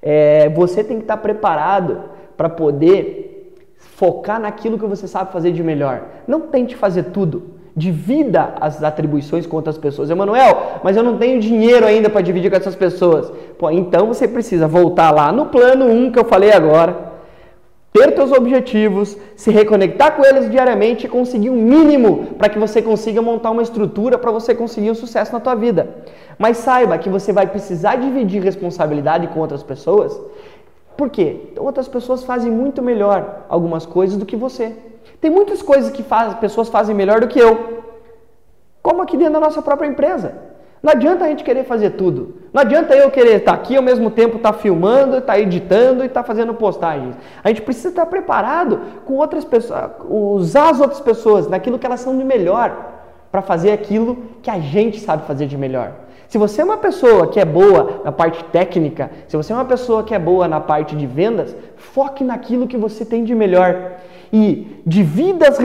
é, 0.00 0.48
você 0.50 0.84
tem 0.84 0.98
que 0.98 1.04
estar 1.04 1.16
preparado 1.16 2.04
para 2.36 2.48
poder 2.48 3.56
focar 3.76 4.40
naquilo 4.40 4.78
que 4.78 4.86
você 4.86 5.08
sabe 5.08 5.32
fazer 5.32 5.50
de 5.50 5.62
melhor. 5.62 6.06
Não 6.26 6.42
tente 6.42 6.76
fazer 6.76 7.04
tudo. 7.04 7.57
Divida 7.78 8.54
as 8.60 8.82
atribuições 8.82 9.46
com 9.46 9.56
outras 9.56 9.78
pessoas. 9.78 10.10
Emanuel, 10.10 10.80
mas 10.82 10.96
eu 10.96 11.02
não 11.02 11.16
tenho 11.16 11.40
dinheiro 11.40 11.86
ainda 11.86 12.10
para 12.10 12.20
dividir 12.20 12.50
com 12.50 12.56
essas 12.56 12.74
pessoas. 12.74 13.30
Pô, 13.58 13.70
então 13.70 14.06
você 14.06 14.26
precisa 14.26 14.66
voltar 14.66 15.10
lá 15.10 15.30
no 15.32 15.46
plano 15.46 15.86
1 15.86 16.12
que 16.12 16.18
eu 16.18 16.24
falei 16.24 16.52
agora 16.52 17.08
ter 17.92 18.12
teus 18.12 18.32
objetivos, 18.32 19.16
se 19.34 19.50
reconectar 19.50 20.14
com 20.14 20.24
eles 20.24 20.50
diariamente 20.50 21.06
e 21.06 21.08
conseguir 21.08 21.50
um 21.50 21.56
mínimo 21.56 22.34
para 22.38 22.48
que 22.48 22.58
você 22.58 22.82
consiga 22.82 23.20
montar 23.20 23.50
uma 23.50 23.62
estrutura 23.62 24.18
para 24.18 24.30
você 24.30 24.54
conseguir 24.54 24.90
um 24.90 24.94
sucesso 24.94 25.32
na 25.32 25.40
tua 25.40 25.54
vida. 25.54 25.88
Mas 26.38 26.58
saiba 26.58 26.98
que 26.98 27.08
você 27.08 27.32
vai 27.32 27.46
precisar 27.46 27.96
dividir 27.96 28.42
responsabilidade 28.42 29.26
com 29.28 29.40
outras 29.40 29.62
pessoas. 29.62 30.20
Por 30.96 31.10
quê? 31.10 31.52
Outras 31.56 31.88
pessoas 31.88 32.24
fazem 32.24 32.50
muito 32.50 32.82
melhor 32.82 33.46
algumas 33.48 33.86
coisas 33.86 34.16
do 34.16 34.26
que 34.26 34.36
você. 34.36 34.76
Tem 35.20 35.30
muitas 35.30 35.62
coisas 35.62 35.90
que 35.90 36.02
faz, 36.02 36.34
pessoas 36.34 36.68
fazem 36.68 36.94
melhor 36.94 37.20
do 37.20 37.28
que 37.28 37.38
eu. 37.38 37.82
Como 38.82 39.02
aqui 39.02 39.16
dentro 39.16 39.34
da 39.34 39.40
nossa 39.40 39.60
própria 39.60 39.88
empresa. 39.88 40.48
Não 40.82 40.92
adianta 40.92 41.24
a 41.24 41.28
gente 41.28 41.42
querer 41.42 41.64
fazer 41.64 41.90
tudo. 41.90 42.36
Não 42.52 42.62
adianta 42.62 42.94
eu 42.94 43.10
querer 43.10 43.38
estar 43.38 43.52
aqui 43.52 43.76
ao 43.76 43.82
mesmo 43.82 44.10
tempo 44.10 44.36
estar 44.36 44.52
tá 44.52 44.58
filmando, 44.58 45.18
estar 45.18 45.32
tá 45.32 45.38
editando 45.38 46.04
e 46.04 46.06
estar 46.06 46.22
tá 46.22 46.26
fazendo 46.26 46.54
postagens. 46.54 47.16
A 47.42 47.48
gente 47.48 47.62
precisa 47.62 47.88
estar 47.88 48.06
preparado 48.06 48.80
com 49.04 49.14
outras 49.14 49.44
pessoas, 49.44 49.90
usar 50.08 50.70
as 50.70 50.80
outras 50.80 51.00
pessoas 51.00 51.48
naquilo 51.48 51.78
que 51.78 51.86
elas 51.86 52.00
são 52.00 52.16
de 52.16 52.24
melhor 52.24 52.76
para 53.30 53.42
fazer 53.42 53.72
aquilo 53.72 54.18
que 54.40 54.50
a 54.50 54.58
gente 54.58 55.00
sabe 55.00 55.26
fazer 55.26 55.46
de 55.46 55.56
melhor. 55.56 55.92
Se 56.28 56.38
você 56.38 56.60
é 56.60 56.64
uma 56.64 56.76
pessoa 56.76 57.26
que 57.26 57.40
é 57.40 57.44
boa 57.44 58.02
na 58.04 58.12
parte 58.12 58.44
técnica, 58.44 59.10
se 59.26 59.36
você 59.36 59.52
é 59.52 59.56
uma 59.56 59.64
pessoa 59.64 60.04
que 60.04 60.14
é 60.14 60.18
boa 60.18 60.46
na 60.46 60.60
parte 60.60 60.94
de 60.94 61.06
vendas, 61.06 61.56
foque 61.76 62.22
naquilo 62.22 62.68
que 62.68 62.76
você 62.76 63.04
tem 63.04 63.24
de 63.24 63.34
melhor 63.34 63.92
e 64.32 64.80
divida 64.86 65.48
as 65.48 65.58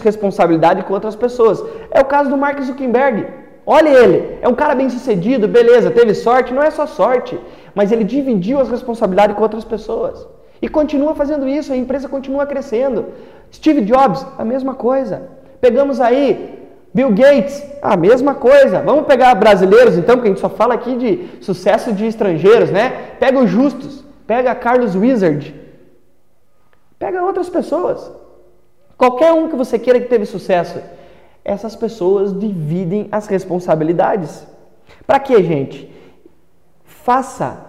responsabilidades 0.00 0.84
com 0.84 0.94
outras 0.94 1.16
pessoas. 1.16 1.62
É 1.90 2.00
o 2.00 2.04
caso 2.04 2.30
do 2.30 2.36
Mark 2.36 2.60
Zuckerberg. 2.60 3.26
Olha 3.64 3.90
ele, 3.90 4.38
é 4.40 4.48
um 4.48 4.54
cara 4.54 4.74
bem 4.74 4.88
sucedido, 4.88 5.46
beleza, 5.46 5.90
teve 5.90 6.14
sorte, 6.14 6.54
não 6.54 6.62
é 6.62 6.70
só 6.70 6.86
sorte, 6.86 7.38
mas 7.74 7.92
ele 7.92 8.02
dividiu 8.02 8.58
as 8.58 8.70
responsabilidades 8.70 9.36
com 9.36 9.42
outras 9.42 9.64
pessoas. 9.64 10.26
E 10.60 10.68
continua 10.68 11.14
fazendo 11.14 11.46
isso, 11.46 11.72
a 11.72 11.76
empresa 11.76 12.08
continua 12.08 12.46
crescendo. 12.46 13.06
Steve 13.52 13.82
Jobs, 13.82 14.26
a 14.38 14.44
mesma 14.44 14.74
coisa. 14.74 15.22
Pegamos 15.60 16.00
aí 16.00 16.58
Bill 16.94 17.10
Gates, 17.10 17.62
a 17.82 17.96
mesma 17.96 18.34
coisa. 18.34 18.80
Vamos 18.80 19.06
pegar 19.06 19.34
brasileiros 19.34 19.96
então, 19.96 20.16
porque 20.16 20.28
a 20.28 20.32
gente 20.32 20.40
só 20.40 20.48
fala 20.48 20.74
aqui 20.74 20.96
de 20.96 21.44
sucesso 21.44 21.92
de 21.92 22.06
estrangeiros, 22.06 22.70
né? 22.70 22.92
Pega 23.20 23.38
os 23.38 23.50
justos, 23.50 24.04
pega 24.26 24.54
Carlos 24.54 24.96
Wizard, 24.96 25.54
pega 26.98 27.22
outras 27.22 27.48
pessoas. 27.48 28.10
Qualquer 28.96 29.32
um 29.32 29.48
que 29.48 29.56
você 29.56 29.78
queira 29.78 30.00
que 30.00 30.08
teve 30.08 30.26
sucesso 30.26 30.80
essas 31.44 31.74
pessoas 31.74 32.38
dividem 32.38 33.08
as 33.10 33.26
responsabilidades. 33.26 34.46
Para 35.06 35.18
que, 35.18 35.42
gente? 35.42 35.90
Faça 36.84 37.68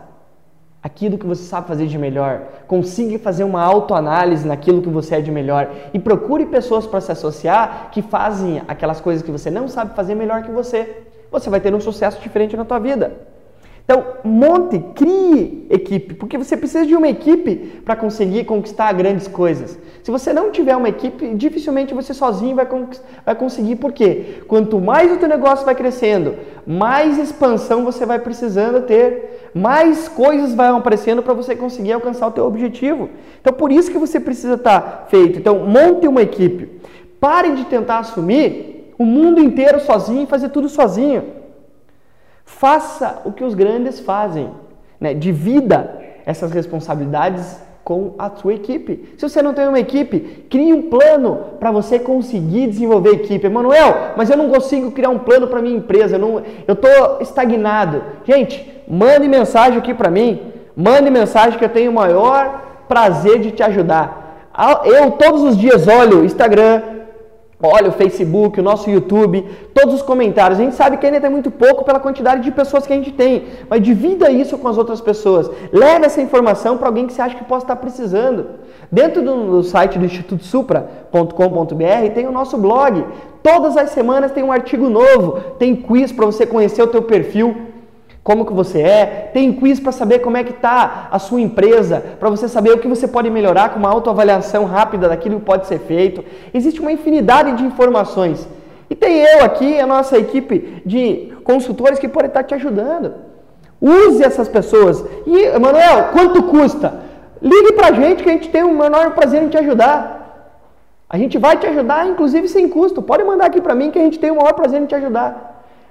aquilo 0.83 1.17
que 1.17 1.25
você 1.25 1.43
sabe 1.43 1.67
fazer 1.67 1.87
de 1.87 1.97
melhor. 1.97 2.41
Consiga 2.67 3.17
fazer 3.19 3.45
uma 3.45 3.63
autoanálise 3.63 4.45
naquilo 4.45 4.81
que 4.81 4.89
você 4.89 5.15
é 5.15 5.21
de 5.21 5.31
melhor 5.31 5.69
e 5.93 5.99
procure 5.99 6.45
pessoas 6.45 6.85
para 6.85 6.99
se 6.99 7.11
associar 7.11 7.89
que 7.91 8.01
fazem 8.01 8.61
aquelas 8.67 8.99
coisas 8.99 9.23
que 9.23 9.31
você 9.31 9.49
não 9.49 9.67
sabe 9.67 9.95
fazer 9.95 10.15
melhor 10.15 10.43
que 10.43 10.51
você. 10.51 11.03
Você 11.31 11.49
vai 11.49 11.61
ter 11.61 11.73
um 11.73 11.79
sucesso 11.79 12.21
diferente 12.21 12.57
na 12.57 12.65
tua 12.65 12.79
vida. 12.79 13.28
Então, 13.89 14.05
monte, 14.23 14.77
crie 14.93 15.65
equipe, 15.67 16.13
porque 16.13 16.37
você 16.37 16.55
precisa 16.55 16.85
de 16.85 16.95
uma 16.95 17.07
equipe 17.07 17.81
para 17.83 17.95
conseguir 17.95 18.43
conquistar 18.43 18.93
grandes 18.93 19.27
coisas. 19.27 19.79
Se 20.03 20.11
você 20.11 20.31
não 20.31 20.51
tiver 20.51 20.75
uma 20.75 20.89
equipe, 20.89 21.33
dificilmente 21.33 21.91
você 21.91 22.13
sozinho 22.13 22.55
vai, 22.55 22.67
vai 23.25 23.33
conseguir, 23.33 23.77
por 23.77 23.91
quê? 23.91 24.43
Quanto 24.47 24.79
mais 24.79 25.11
o 25.11 25.17
teu 25.17 25.27
negócio 25.27 25.65
vai 25.65 25.73
crescendo, 25.73 26.35
mais 26.67 27.17
expansão 27.17 27.83
você 27.83 28.05
vai 28.05 28.19
precisando 28.19 28.85
ter, 28.85 29.49
mais 29.55 30.07
coisas 30.07 30.53
vão 30.53 30.77
aparecendo 30.77 31.23
para 31.23 31.33
você 31.33 31.55
conseguir 31.55 31.93
alcançar 31.93 32.27
o 32.27 32.31
teu 32.31 32.45
objetivo. 32.45 33.09
Então, 33.41 33.53
por 33.53 33.71
isso 33.71 33.89
que 33.89 33.97
você 33.97 34.19
precisa 34.19 34.53
estar 34.53 34.81
tá 34.81 35.05
feito. 35.07 35.39
Então, 35.39 35.65
monte 35.65 36.07
uma 36.07 36.21
equipe. 36.21 36.79
Pare 37.19 37.53
de 37.53 37.65
tentar 37.65 37.97
assumir 37.97 38.93
o 38.99 39.03
mundo 39.03 39.41
inteiro 39.41 39.79
sozinho 39.79 40.21
e 40.21 40.27
fazer 40.27 40.49
tudo 40.49 40.69
sozinho. 40.69 41.38
Faça 42.57 43.21
o 43.23 43.31
que 43.31 43.43
os 43.43 43.53
grandes 43.53 43.99
fazem. 43.99 44.49
Né? 44.99 45.13
Divida 45.13 46.01
essas 46.25 46.51
responsabilidades 46.51 47.61
com 47.83 48.15
a 48.19 48.29
sua 48.31 48.53
equipe. 48.53 49.13
Se 49.17 49.29
você 49.29 49.41
não 49.41 49.53
tem 49.53 49.67
uma 49.67 49.79
equipe, 49.79 50.45
crie 50.49 50.73
um 50.73 50.89
plano 50.89 51.37
para 51.59 51.71
você 51.71 51.97
conseguir 51.97 52.67
desenvolver 52.67 53.11
equipe. 53.11 53.47
Emanuel, 53.47 54.13
mas 54.17 54.29
eu 54.29 54.35
não 54.35 54.49
consigo 54.49 54.91
criar 54.91 55.09
um 55.09 55.19
plano 55.19 55.47
para 55.47 55.61
minha 55.61 55.77
empresa, 55.77 56.17
eu 56.17 56.73
estou 56.73 57.21
estagnado. 57.21 58.03
Gente, 58.25 58.83
mande 58.87 59.27
mensagem 59.27 59.77
aqui 59.77 59.93
para 59.93 60.11
mim, 60.11 60.41
mande 60.75 61.09
mensagem 61.09 61.57
que 61.57 61.65
eu 61.65 61.69
tenho 61.69 61.91
o 61.91 61.95
maior 61.95 62.83
prazer 62.87 63.39
de 63.39 63.51
te 63.51 63.63
ajudar. 63.63 64.49
Eu 64.83 65.11
todos 65.11 65.43
os 65.43 65.57
dias 65.57 65.87
olho 65.87 66.25
Instagram, 66.25 66.81
Olha 67.61 67.89
o 67.89 67.91
Facebook, 67.91 68.57
o 68.57 68.63
nosso 68.63 68.89
YouTube, 68.89 69.45
todos 69.73 69.95
os 69.95 70.01
comentários. 70.01 70.57
A 70.57 70.63
gente 70.63 70.75
sabe 70.75 70.95
que 70.95 71.05
ainda 71.05 71.19
tem 71.19 71.29
muito 71.29 71.51
pouco 71.51 71.83
pela 71.83 71.99
quantidade 71.99 72.41
de 72.41 72.51
pessoas 72.51 72.87
que 72.87 72.93
a 72.93 72.95
gente 72.95 73.11
tem, 73.11 73.47
mas 73.69 73.81
divida 73.81 74.31
isso 74.31 74.57
com 74.57 74.67
as 74.69 74.77
outras 74.77 75.01
pessoas. 75.01 75.51
Leve 75.73 76.05
essa 76.05 76.21
informação 76.21 76.77
para 76.77 76.87
alguém 76.87 77.05
que 77.05 77.11
você 77.11 77.21
acha 77.21 77.35
que 77.35 77.43
possa 77.43 77.65
estar 77.65 77.75
precisando. 77.75 78.45
Dentro 78.89 79.21
do, 79.21 79.61
site 79.61 79.99
do 79.99 80.05
Instituto 80.05 80.45
Supra.com.br 80.45 82.13
tem 82.15 82.27
o 82.27 82.31
nosso 82.31 82.57
blog. 82.57 83.05
Todas 83.43 83.75
as 83.75 83.89
semanas 83.89 84.31
tem 84.31 84.41
um 84.41 84.53
artigo 84.53 84.89
novo, 84.89 85.41
tem 85.59 85.75
quiz 85.75 86.13
para 86.13 86.25
você 86.25 86.45
conhecer 86.45 86.81
o 86.81 86.87
teu 86.87 87.01
perfil 87.01 87.55
como 88.29 88.45
que 88.45 88.53
você 88.53 88.79
é, 88.79 89.31
tem 89.33 89.51
quiz 89.51 89.79
para 89.79 89.91
saber 89.91 90.19
como 90.19 90.37
é 90.37 90.43
que 90.43 90.51
está 90.51 91.07
a 91.09 91.17
sua 91.17 91.41
empresa, 91.41 91.99
para 92.19 92.29
você 92.29 92.47
saber 92.47 92.73
o 92.73 92.77
que 92.77 92.87
você 92.87 93.07
pode 93.07 93.27
melhorar 93.27 93.69
com 93.69 93.79
uma 93.79 93.89
autoavaliação 93.89 94.65
rápida 94.65 95.09
daquilo 95.09 95.39
que 95.39 95.45
pode 95.47 95.65
ser 95.65 95.79
feito. 95.79 96.23
Existe 96.53 96.79
uma 96.79 96.91
infinidade 96.91 97.53
de 97.53 97.63
informações. 97.63 98.47
E 98.87 98.93
tem 98.93 99.17
eu 99.17 99.43
aqui, 99.43 99.79
a 99.79 99.87
nossa 99.87 100.15
equipe 100.15 100.79
de 100.85 101.33
consultores 101.43 101.97
que 101.97 102.07
pode 102.07 102.27
estar 102.27 102.43
te 102.43 102.53
ajudando. 102.53 103.15
Use 103.81 104.23
essas 104.23 104.47
pessoas. 104.47 105.03
E, 105.25 105.45
Emanuel, 105.45 106.09
quanto 106.13 106.43
custa? 106.43 106.99
Ligue 107.41 107.73
para 107.73 107.87
a 107.87 107.93
gente 107.93 108.21
que 108.21 108.29
a 108.29 108.33
gente 108.33 108.49
tem 108.49 108.61
o 108.61 108.77
menor 108.77 109.15
prazer 109.15 109.41
em 109.41 109.49
te 109.49 109.57
ajudar. 109.57 110.53
A 111.09 111.17
gente 111.17 111.35
vai 111.39 111.57
te 111.57 111.65
ajudar, 111.65 112.07
inclusive 112.07 112.47
sem 112.47 112.69
custo. 112.69 113.01
Pode 113.01 113.23
mandar 113.23 113.47
aqui 113.47 113.59
para 113.59 113.73
mim 113.73 113.89
que 113.89 113.97
a 113.97 114.03
gente 114.03 114.19
tem 114.19 114.29
o 114.29 114.35
maior 114.35 114.53
prazer 114.53 114.79
em 114.79 114.85
te 114.85 114.93
ajudar. 114.93 115.48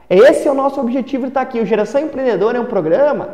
Esse 0.09 0.49
é 0.49 0.51
o 0.51 0.55
nosso 0.55 0.81
objetivo 0.81 1.25
de 1.25 1.29
estar 1.29 1.42
aqui. 1.42 1.61
O 1.61 1.66
Geração 1.66 2.01
Empreendedora 2.01 2.57
é 2.57 2.61
um 2.61 2.66
programa 2.66 3.29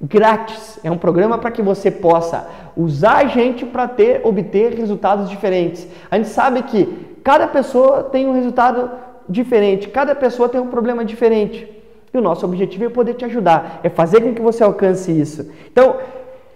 grátis, 0.00 0.78
é 0.82 0.90
um 0.90 0.98
programa 0.98 1.38
para 1.38 1.50
que 1.50 1.62
você 1.62 1.90
possa 1.90 2.46
usar 2.76 3.16
a 3.16 3.26
gente 3.26 3.66
para 3.66 3.86
ter 3.86 4.20
obter 4.24 4.74
resultados 4.74 5.28
diferentes. 5.28 5.86
A 6.10 6.16
gente 6.16 6.28
sabe 6.28 6.62
que 6.62 7.16
cada 7.22 7.46
pessoa 7.46 8.02
tem 8.04 8.26
um 8.26 8.32
resultado 8.32 8.90
diferente, 9.28 9.88
cada 9.88 10.14
pessoa 10.14 10.48
tem 10.48 10.60
um 10.60 10.68
problema 10.68 11.04
diferente. 11.04 11.68
E 12.12 12.18
o 12.18 12.20
nosso 12.20 12.44
objetivo 12.44 12.84
é 12.84 12.88
poder 12.88 13.14
te 13.14 13.24
ajudar, 13.24 13.80
é 13.82 13.88
fazer 13.88 14.20
com 14.20 14.34
que 14.34 14.42
você 14.42 14.64
alcance 14.64 15.12
isso. 15.12 15.50
Então, 15.70 15.96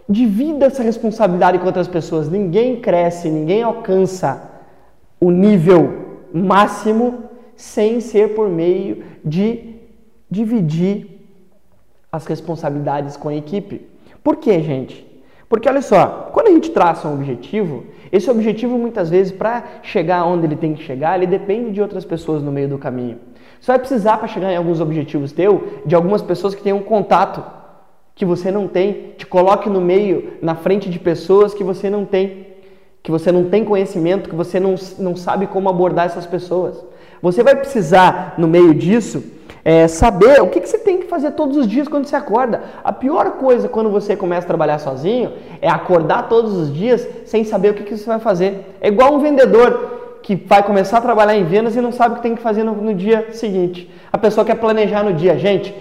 divida 0.09 0.67
essa 0.67 0.83
responsabilidade 0.83 1.59
com 1.59 1.67
outras 1.67 1.87
pessoas. 1.87 2.29
Ninguém 2.29 2.81
cresce, 2.81 3.31
ninguém 3.31 3.63
alcança 3.63 4.51
o 5.21 5.31
nível 5.31 6.05
máximo 6.33 7.25
sem 7.57 8.01
ser 8.01 8.35
por 8.35 8.49
meio 8.49 9.05
de 9.25 9.77
dividir 10.31 11.15
as 12.11 12.27
responsabilidades 12.27 13.17
com 13.17 13.29
a 13.29 13.35
equipe. 13.35 13.89
Por 14.23 14.37
quê, 14.37 14.61
gente? 14.63 15.07
Porque 15.49 15.69
olha 15.69 15.83
só, 15.83 16.31
quando 16.33 16.49
a 16.49 16.51
gente 16.51 16.71
traça 16.71 17.07
um 17.07 17.15
objetivo, 17.15 17.85
esse 18.11 18.31
objetivo 18.31 18.79
muitas 18.79 19.11
vezes 19.11 19.33
para 19.33 19.65
chegar 19.83 20.25
onde 20.25 20.47
ele 20.47 20.57
tem 20.57 20.75
que 20.75 20.83
chegar, 20.83 21.17
ele 21.17 21.27
depende 21.27 21.71
de 21.71 21.83
outras 21.83 22.05
pessoas 22.05 22.43
no 22.43 22.51
meio 22.51 22.69
do 22.69 22.79
caminho. 22.79 23.19
Você 23.61 23.71
vai 23.71 23.79
precisar 23.79 24.17
para 24.19 24.29
chegar 24.29 24.53
em 24.53 24.57
alguns 24.57 24.81
objetivos 24.81 25.33
teu 25.33 25.81
de 25.87 25.95
algumas 25.95 26.23
pessoas 26.23 26.55
que 26.55 26.63
tenham 26.63 26.81
contato 26.81 27.43
que 28.15 28.25
você 28.25 28.51
não 28.51 28.69
tem, 28.69 29.15
te 29.17 29.27
coloque 29.27 29.69
no 29.69 29.81
meio, 29.81 30.35
na 30.41 30.55
frente 30.55 30.89
de 30.89 30.99
pessoas 30.99 31.53
que 31.53 31.65
você 31.65 31.91
não 31.91 32.05
tem, 32.05 32.47
que 33.03 33.11
você 33.11 33.33
não 33.33 33.49
tem 33.51 33.65
conhecimento, 33.65 34.31
que 34.31 34.37
você 34.37 34.61
não, 34.61 34.77
não 34.99 35.17
sabe 35.17 35.47
como 35.47 35.69
abordar 35.69 36.07
essas 36.07 36.27
pessoas. 36.27 36.85
Você 37.25 37.43
vai 37.43 37.57
precisar, 37.57 38.35
no 38.37 38.47
meio 38.47 38.75
disso, 38.75 39.25
é, 39.65 39.89
saber 39.89 40.43
o 40.43 40.49
que, 40.49 40.61
que, 40.61 40.69
você 40.69 40.77
tem 40.77 40.99
que 40.99 41.07
fazer 41.07 41.31
todos 41.31 41.57
os 41.57 41.67
dias 41.67 41.89
quando 41.89 42.05
você 42.05 42.15
acorda. 42.15 42.63
A 42.85 42.93
pior 42.93 43.39
coisa 43.39 43.67
quando 43.67 43.89
você 43.89 44.15
começa 44.15 44.45
a 44.45 44.49
trabalhar 44.49 44.79
sozinho 44.79 45.33
é 45.63 45.67
acordar 45.67 46.29
todos 46.29 46.53
os 46.53 46.71
dias 46.71 47.09
sem 47.25 47.43
saber 47.43 47.71
o 47.71 47.75
que, 47.75 47.83
que 47.83 47.97
você 47.97 48.05
vai 48.05 48.19
fazer. 48.19 48.77
É 48.79 48.89
igual 48.89 49.15
um 49.15 49.21
vendedor 49.21 50.19
que 50.23 50.37
vai 50.37 50.63
começar 50.63 50.99
a 50.99 51.01
trabalhar 51.01 51.35
em 51.35 51.45
vendas 51.45 51.75
e 51.75 51.81
não 51.81 51.93
sabe 51.93 52.13
o 52.13 52.17
que 52.19 52.23
tem 52.25 52.35
que 52.35 52.43
fazer 52.43 52.63
no, 52.63 52.75
no 52.75 52.93
dia 52.93 53.29
seguinte. 53.33 53.91
A 54.13 54.19
pessoa 54.19 54.45
quer 54.45 54.57
planejar 54.57 55.03
no 55.03 55.15
dia. 55.15 55.39
Gente, 55.39 55.75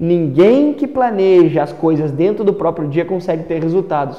ninguém 0.00 0.72
que 0.72 0.88
planeja 0.88 1.62
as 1.62 1.72
coisas 1.72 2.10
dentro 2.10 2.42
do 2.42 2.54
próprio 2.54 2.88
dia 2.88 3.04
consegue 3.04 3.44
ter 3.44 3.62
resultados. 3.62 4.18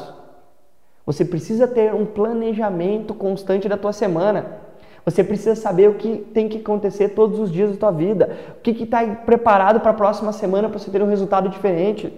Você 1.06 1.26
precisa 1.26 1.68
ter 1.68 1.94
um 1.94 2.06
planejamento 2.06 3.14
constante 3.14 3.68
da 3.68 3.76
tua 3.76 3.92
semana. 3.92 4.69
Você 5.10 5.24
precisa 5.24 5.56
saber 5.56 5.90
o 5.90 5.96
que 5.96 6.18
tem 6.34 6.48
que 6.48 6.60
acontecer 6.60 7.10
todos 7.10 7.40
os 7.40 7.52
dias 7.52 7.72
da 7.72 7.78
tua 7.78 7.92
vida. 7.92 8.38
O 8.58 8.62
que 8.62 8.84
está 8.84 9.04
preparado 9.06 9.80
para 9.80 9.92
a 9.92 9.94
próxima 9.94 10.32
semana 10.32 10.70
para 10.70 10.78
você 10.78 10.92
ter 10.92 11.02
um 11.02 11.08
resultado 11.08 11.50
diferente. 11.50 12.14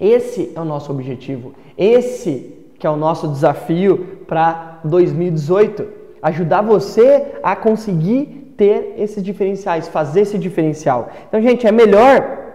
Esse 0.00 0.52
é 0.54 0.60
o 0.60 0.64
nosso 0.64 0.90
objetivo. 0.90 1.54
Esse 1.76 2.56
que 2.78 2.86
é 2.86 2.90
o 2.90 2.96
nosso 2.96 3.28
desafio 3.28 4.22
para 4.26 4.80
2018. 4.84 5.86
Ajudar 6.22 6.62
você 6.62 7.38
a 7.42 7.54
conseguir 7.54 8.54
ter 8.56 8.94
esses 8.96 9.22
diferenciais, 9.22 9.88
fazer 9.88 10.22
esse 10.22 10.38
diferencial. 10.38 11.10
Então, 11.28 11.40
gente, 11.42 11.66
é 11.66 11.72
melhor 11.72 12.54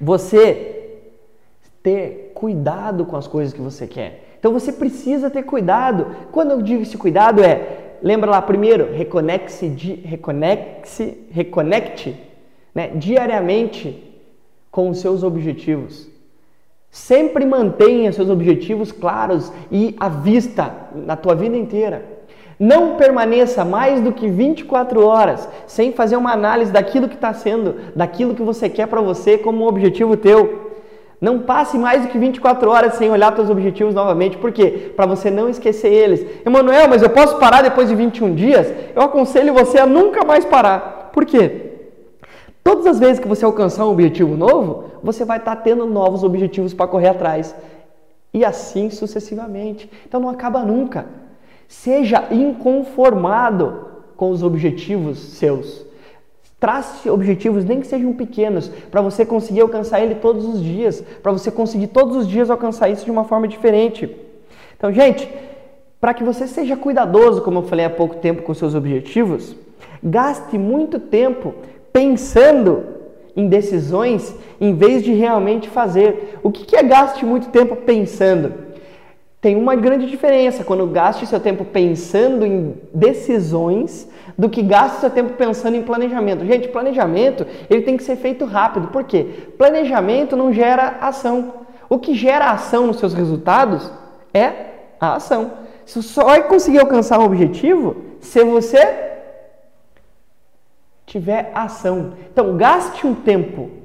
você 0.00 1.00
ter 1.82 2.23
cuidado 2.34 3.06
com 3.06 3.16
as 3.16 3.26
coisas 3.26 3.54
que 3.54 3.60
você 3.60 3.86
quer. 3.86 4.36
Então 4.38 4.52
você 4.52 4.72
precisa 4.72 5.30
ter 5.30 5.44
cuidado. 5.44 6.06
Quando 6.30 6.50
eu 6.50 6.60
digo 6.60 6.82
esse 6.82 6.98
cuidado 6.98 7.42
é, 7.42 7.96
lembra 8.02 8.30
lá 8.30 8.42
primeiro, 8.42 8.92
reconecte, 8.92 9.66
reconecte, 10.04 11.26
reconecte 11.30 12.14
né, 12.74 12.88
diariamente 12.94 14.12
com 14.70 14.90
os 14.90 14.98
seus 14.98 15.22
objetivos. 15.22 16.08
Sempre 16.90 17.44
mantenha 17.44 18.12
seus 18.12 18.28
objetivos 18.28 18.92
claros 18.92 19.52
e 19.70 19.96
à 19.98 20.08
vista 20.08 20.72
na 20.94 21.16
tua 21.16 21.34
vida 21.34 21.56
inteira. 21.56 22.04
Não 22.58 22.96
permaneça 22.96 23.64
mais 23.64 24.00
do 24.00 24.12
que 24.12 24.28
24 24.28 25.04
horas 25.04 25.48
sem 25.66 25.92
fazer 25.92 26.16
uma 26.16 26.32
análise 26.32 26.70
daquilo 26.70 27.08
que 27.08 27.16
está 27.16 27.32
sendo, 27.32 27.76
daquilo 27.96 28.34
que 28.34 28.42
você 28.42 28.68
quer 28.68 28.86
para 28.86 29.00
você 29.00 29.36
como 29.36 29.66
objetivo 29.66 30.16
teu. 30.16 30.63
Não 31.20 31.40
passe 31.40 31.78
mais 31.78 32.02
do 32.02 32.08
que 32.08 32.18
24 32.18 32.70
horas 32.70 32.94
sem 32.94 33.10
olhar 33.10 33.34
seus 33.34 33.48
objetivos 33.48 33.94
novamente. 33.94 34.36
Por 34.36 34.52
quê? 34.52 34.92
Para 34.94 35.06
você 35.06 35.30
não 35.30 35.48
esquecer 35.48 35.92
eles. 35.92 36.26
Emanuel, 36.44 36.88
mas 36.88 37.02
eu 37.02 37.10
posso 37.10 37.38
parar 37.38 37.62
depois 37.62 37.88
de 37.88 37.94
21 37.94 38.34
dias? 38.34 38.72
Eu 38.94 39.02
aconselho 39.02 39.54
você 39.54 39.78
a 39.78 39.86
nunca 39.86 40.24
mais 40.24 40.44
parar. 40.44 41.10
Por 41.12 41.24
quê? 41.24 41.72
Todas 42.62 42.86
as 42.86 42.98
vezes 42.98 43.20
que 43.20 43.28
você 43.28 43.44
alcançar 43.44 43.84
um 43.84 43.90
objetivo 43.90 44.36
novo, 44.36 44.84
você 45.02 45.24
vai 45.24 45.38
estar 45.38 45.56
tendo 45.56 45.86
novos 45.86 46.24
objetivos 46.24 46.72
para 46.72 46.86
correr 46.86 47.08
atrás. 47.08 47.54
E 48.32 48.44
assim 48.44 48.90
sucessivamente. 48.90 49.90
Então 50.06 50.20
não 50.20 50.30
acaba 50.30 50.62
nunca. 50.62 51.06
Seja 51.68 52.24
inconformado 52.30 53.86
com 54.16 54.30
os 54.30 54.42
objetivos 54.42 55.18
seus. 55.18 55.83
Trace 56.64 57.10
objetivos, 57.10 57.62
nem 57.62 57.78
que 57.78 57.86
sejam 57.86 58.14
pequenos, 58.14 58.70
para 58.90 59.02
você 59.02 59.22
conseguir 59.22 59.60
alcançar 59.60 60.00
ele 60.00 60.14
todos 60.14 60.46
os 60.46 60.62
dias, 60.62 61.04
para 61.22 61.30
você 61.30 61.50
conseguir 61.50 61.88
todos 61.88 62.16
os 62.16 62.26
dias 62.26 62.48
alcançar 62.48 62.88
isso 62.88 63.04
de 63.04 63.10
uma 63.10 63.24
forma 63.24 63.46
diferente. 63.46 64.08
Então, 64.74 64.90
gente, 64.90 65.28
para 66.00 66.14
que 66.14 66.24
você 66.24 66.46
seja 66.46 66.74
cuidadoso, 66.74 67.42
como 67.42 67.58
eu 67.58 67.64
falei 67.64 67.84
há 67.84 67.90
pouco 67.90 68.14
tempo, 68.14 68.40
com 68.40 68.54
seus 68.54 68.74
objetivos, 68.74 69.54
gaste 70.02 70.56
muito 70.56 70.98
tempo 70.98 71.54
pensando 71.92 72.82
em 73.36 73.46
decisões 73.46 74.34
em 74.58 74.74
vez 74.74 75.04
de 75.04 75.12
realmente 75.12 75.68
fazer. 75.68 76.38
O 76.42 76.50
que 76.50 76.74
é 76.76 76.82
gaste 76.82 77.26
muito 77.26 77.48
tempo 77.48 77.76
pensando? 77.76 78.54
Tem 79.38 79.54
uma 79.54 79.76
grande 79.76 80.06
diferença 80.06 80.64
quando 80.64 80.86
gaste 80.86 81.26
seu 81.26 81.40
tempo 81.40 81.62
pensando 81.62 82.46
em 82.46 82.74
decisões 82.94 84.08
do 84.36 84.48
que 84.48 84.62
gaste 84.62 85.00
seu 85.00 85.10
tempo 85.10 85.34
pensando 85.34 85.76
em 85.76 85.82
planejamento. 85.82 86.44
Gente, 86.44 86.68
planejamento 86.68 87.46
ele 87.70 87.82
tem 87.82 87.96
que 87.96 88.02
ser 88.02 88.16
feito 88.16 88.44
rápido. 88.44 88.88
Por 88.88 89.04
quê? 89.04 89.48
Planejamento 89.56 90.36
não 90.36 90.52
gera 90.52 90.98
ação. 91.00 91.64
O 91.88 91.98
que 91.98 92.14
gera 92.14 92.50
ação 92.50 92.86
nos 92.86 92.98
seus 92.98 93.14
resultados 93.14 93.90
é 94.32 94.52
a 95.00 95.14
ação. 95.14 95.52
Você 95.84 96.02
só 96.02 96.24
vai 96.24 96.48
conseguir 96.48 96.80
alcançar 96.80 97.18
um 97.18 97.24
objetivo 97.24 97.96
se 98.20 98.42
você 98.42 99.12
tiver 101.06 101.52
ação. 101.54 102.14
Então, 102.32 102.56
gaste 102.56 103.06
um 103.06 103.14
tempo 103.14 103.83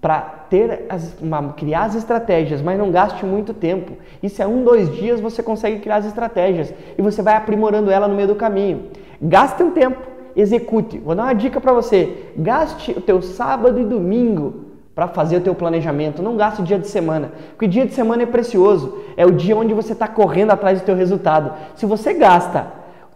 para 0.00 0.20
ter 0.48 0.86
as, 0.88 1.14
uma, 1.20 1.52
criar 1.52 1.84
as 1.84 1.94
estratégias, 1.94 2.62
mas 2.62 2.78
não 2.78 2.90
gaste 2.90 3.24
muito 3.26 3.52
tempo. 3.52 3.92
Isso 4.22 4.42
é 4.42 4.46
um, 4.46 4.64
dois 4.64 4.90
dias 4.96 5.20
você 5.20 5.42
consegue 5.42 5.78
criar 5.78 5.96
as 5.96 6.06
estratégias 6.06 6.72
e 6.96 7.02
você 7.02 7.20
vai 7.20 7.34
aprimorando 7.34 7.90
ela 7.90 8.08
no 8.08 8.14
meio 8.14 8.28
do 8.28 8.34
caminho. 8.34 8.84
Gaste 9.20 9.62
um 9.62 9.70
tempo, 9.70 10.00
execute. 10.34 10.98
Vou 10.98 11.14
dar 11.14 11.24
uma 11.24 11.34
dica 11.34 11.60
para 11.60 11.72
você: 11.72 12.30
gaste 12.36 12.92
o 12.92 13.00
teu 13.00 13.20
sábado 13.20 13.78
e 13.78 13.84
domingo 13.84 14.70
para 14.94 15.06
fazer 15.08 15.36
o 15.36 15.40
teu 15.40 15.54
planejamento. 15.54 16.22
Não 16.22 16.36
gaste 16.36 16.62
dia 16.62 16.78
de 16.78 16.88
semana, 16.88 17.32
porque 17.50 17.66
dia 17.66 17.86
de 17.86 17.92
semana 17.92 18.22
é 18.22 18.26
precioso. 18.26 18.98
É 19.16 19.26
o 19.26 19.30
dia 19.30 19.56
onde 19.56 19.74
você 19.74 19.92
está 19.92 20.08
correndo 20.08 20.50
atrás 20.50 20.80
do 20.80 20.84
teu 20.84 20.96
resultado. 20.96 21.52
Se 21.74 21.84
você 21.84 22.14
gasta 22.14 22.66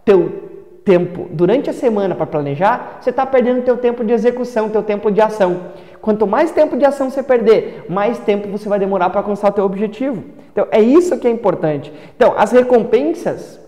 teu 0.03 0.45
tempo 0.85 1.27
durante 1.31 1.67
a 1.69 1.73
semana 1.73 2.13
para 2.13 2.27
planejar, 2.27 2.99
você 3.01 3.09
está 3.09 3.25
perdendo 3.25 3.63
teu 3.63 3.75
tempo 3.75 4.03
de 4.03 4.13
execução, 4.13 4.69
teu 4.69 4.83
tempo 4.83 5.11
de 5.11 5.19
ação. 5.19 5.61
Quanto 6.05 6.27
mais 6.27 6.51
tempo 6.51 6.77
de 6.77 6.85
ação 6.85 7.09
você 7.09 7.23
perder, 7.23 7.87
mais 7.89 8.19
tempo 8.19 8.47
você 8.47 8.69
vai 8.69 8.77
demorar 8.77 9.09
para 9.09 9.21
alcançar 9.21 9.49
o 9.49 9.51
teu 9.51 9.65
objetivo. 9.65 10.23
Então 10.51 10.67
é 10.69 10.79
isso 10.79 11.17
que 11.17 11.27
é 11.27 11.31
importante. 11.31 11.91
Então 12.15 12.35
as 12.37 12.51
recompensas 12.51 13.59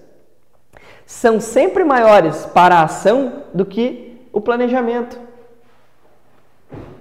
são 1.04 1.40
sempre 1.40 1.84
maiores 1.84 2.46
para 2.46 2.76
a 2.76 2.84
ação 2.84 3.42
do 3.56 3.66
que 3.66 4.20
o 4.32 4.40
planejamento. 4.40 5.20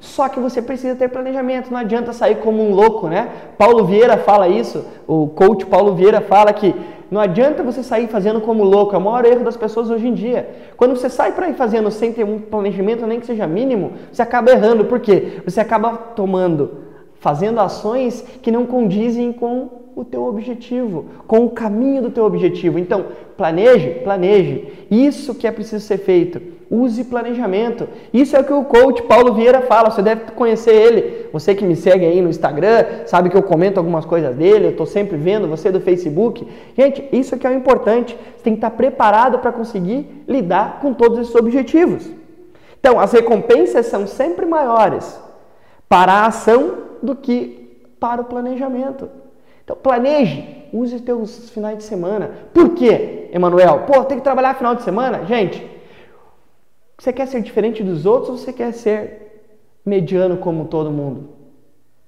Só 0.06 0.28
que 0.28 0.38
você 0.38 0.62
precisa 0.62 0.94
ter 0.94 1.08
planejamento, 1.08 1.70
não 1.70 1.78
adianta 1.78 2.12
sair 2.12 2.36
como 2.36 2.62
um 2.62 2.72
louco, 2.72 3.08
né? 3.08 3.28
Paulo 3.58 3.84
Vieira 3.84 4.16
fala 4.16 4.48
isso, 4.48 4.84
o 5.06 5.26
coach 5.26 5.66
Paulo 5.66 5.94
Vieira 5.94 6.20
fala 6.20 6.52
que 6.52 6.74
não 7.10 7.20
adianta 7.20 7.62
você 7.62 7.82
sair 7.82 8.06
fazendo 8.06 8.40
como 8.40 8.64
louco, 8.64 8.94
é 8.94 8.98
o 8.98 9.00
maior 9.00 9.24
erro 9.24 9.44
das 9.44 9.56
pessoas 9.56 9.90
hoje 9.90 10.06
em 10.06 10.14
dia. 10.14 10.48
Quando 10.76 10.96
você 10.96 11.10
sai 11.10 11.32
para 11.32 11.48
ir 11.48 11.54
fazendo 11.54 11.90
sem 11.90 12.12
ter 12.12 12.24
um 12.24 12.38
planejamento, 12.38 13.06
nem 13.06 13.20
que 13.20 13.26
seja 13.26 13.46
mínimo, 13.46 13.92
você 14.10 14.22
acaba 14.22 14.50
errando. 14.50 14.84
Por 14.84 15.00
quê? 15.00 15.40
Você 15.44 15.60
acaba 15.60 15.96
tomando, 15.96 16.78
fazendo 17.20 17.60
ações 17.60 18.22
que 18.42 18.50
não 18.50 18.64
condizem 18.64 19.32
com 19.32 19.85
o 19.96 20.04
teu 20.04 20.26
objetivo, 20.26 21.06
com 21.26 21.46
o 21.46 21.50
caminho 21.50 22.02
do 22.02 22.10
teu 22.10 22.26
objetivo. 22.26 22.78
Então, 22.78 23.06
planeje, 23.34 24.00
planeje. 24.04 24.86
Isso 24.90 25.34
que 25.34 25.46
é 25.46 25.50
preciso 25.50 25.82
ser 25.82 25.96
feito. 25.96 26.38
Use 26.70 27.02
planejamento. 27.04 27.88
Isso 28.12 28.36
é 28.36 28.40
o 28.40 28.44
que 28.44 28.52
o 28.52 28.64
coach 28.64 29.02
Paulo 29.04 29.32
Vieira 29.32 29.62
fala. 29.62 29.90
Você 29.90 30.02
deve 30.02 30.32
conhecer 30.32 30.74
ele. 30.74 31.28
Você 31.32 31.54
que 31.54 31.64
me 31.64 31.74
segue 31.74 32.04
aí 32.04 32.20
no 32.20 32.28
Instagram, 32.28 32.84
sabe 33.06 33.30
que 33.30 33.36
eu 33.36 33.42
comento 33.42 33.80
algumas 33.80 34.04
coisas 34.04 34.36
dele. 34.36 34.66
Eu 34.66 34.70
estou 34.72 34.84
sempre 34.84 35.16
vendo 35.16 35.48
você 35.48 35.72
do 35.72 35.80
Facebook. 35.80 36.46
Gente, 36.76 37.02
isso 37.10 37.34
aqui 37.34 37.46
é 37.46 37.50
o 37.50 37.54
importante. 37.54 38.14
Você 38.36 38.44
tem 38.44 38.52
que 38.52 38.58
estar 38.58 38.72
preparado 38.72 39.38
para 39.38 39.50
conseguir 39.50 40.24
lidar 40.28 40.80
com 40.82 40.92
todos 40.92 41.20
esses 41.20 41.34
objetivos. 41.34 42.06
Então, 42.78 43.00
as 43.00 43.12
recompensas 43.12 43.86
são 43.86 44.06
sempre 44.06 44.44
maiores 44.44 45.18
para 45.88 46.12
a 46.12 46.26
ação 46.26 46.74
do 47.02 47.16
que 47.16 47.80
para 47.98 48.20
o 48.20 48.26
planejamento. 48.26 49.08
Então, 49.66 49.76
planeje. 49.76 50.68
Use 50.72 51.00
seus 51.00 51.50
finais 51.50 51.78
de 51.78 51.84
semana. 51.84 52.30
Por 52.54 52.70
quê, 52.70 53.28
Emanuel? 53.32 53.80
Pô, 53.80 54.04
tem 54.04 54.18
que 54.18 54.24
trabalhar 54.24 54.54
final 54.54 54.76
de 54.76 54.82
semana? 54.82 55.24
Gente, 55.24 55.66
você 56.96 57.12
quer 57.12 57.26
ser 57.26 57.42
diferente 57.42 57.82
dos 57.82 58.06
outros 58.06 58.30
ou 58.30 58.36
você 58.38 58.52
quer 58.52 58.72
ser 58.72 59.42
mediano 59.84 60.36
como 60.36 60.66
todo 60.66 60.90
mundo? 60.90 61.30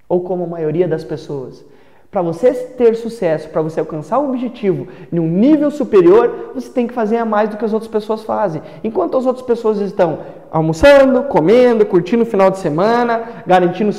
Ou 0.07 0.21
como 0.21 0.45
a 0.45 0.47
maioria 0.47 0.87
das 0.87 1.03
pessoas? 1.03 1.65
Para 2.09 2.21
você 2.21 2.53
ter 2.53 2.95
sucesso, 2.95 3.49
para 3.49 3.61
você 3.61 3.81
alcançar 3.81 4.19
um 4.19 4.29
objetivo 4.29 4.87
em 5.11 5.19
um 5.19 5.27
nível 5.27 5.69
superior, 5.69 6.51
você 6.55 6.69
tem 6.69 6.87
que 6.87 6.93
fazer 6.93 7.17
a 7.17 7.25
mais 7.25 7.49
do 7.49 7.57
que 7.57 7.65
as 7.65 7.73
outras 7.73 7.91
pessoas 7.91 8.23
fazem. 8.23 8.61
Enquanto 8.83 9.17
as 9.17 9.25
outras 9.25 9.45
pessoas 9.45 9.79
estão 9.79 10.19
almoçando, 10.49 11.23
comendo, 11.23 11.85
curtindo 11.85 12.23
o 12.23 12.25
final 12.25 12.49
de 12.49 12.57
semana, 12.57 13.43
garantindo, 13.45 13.91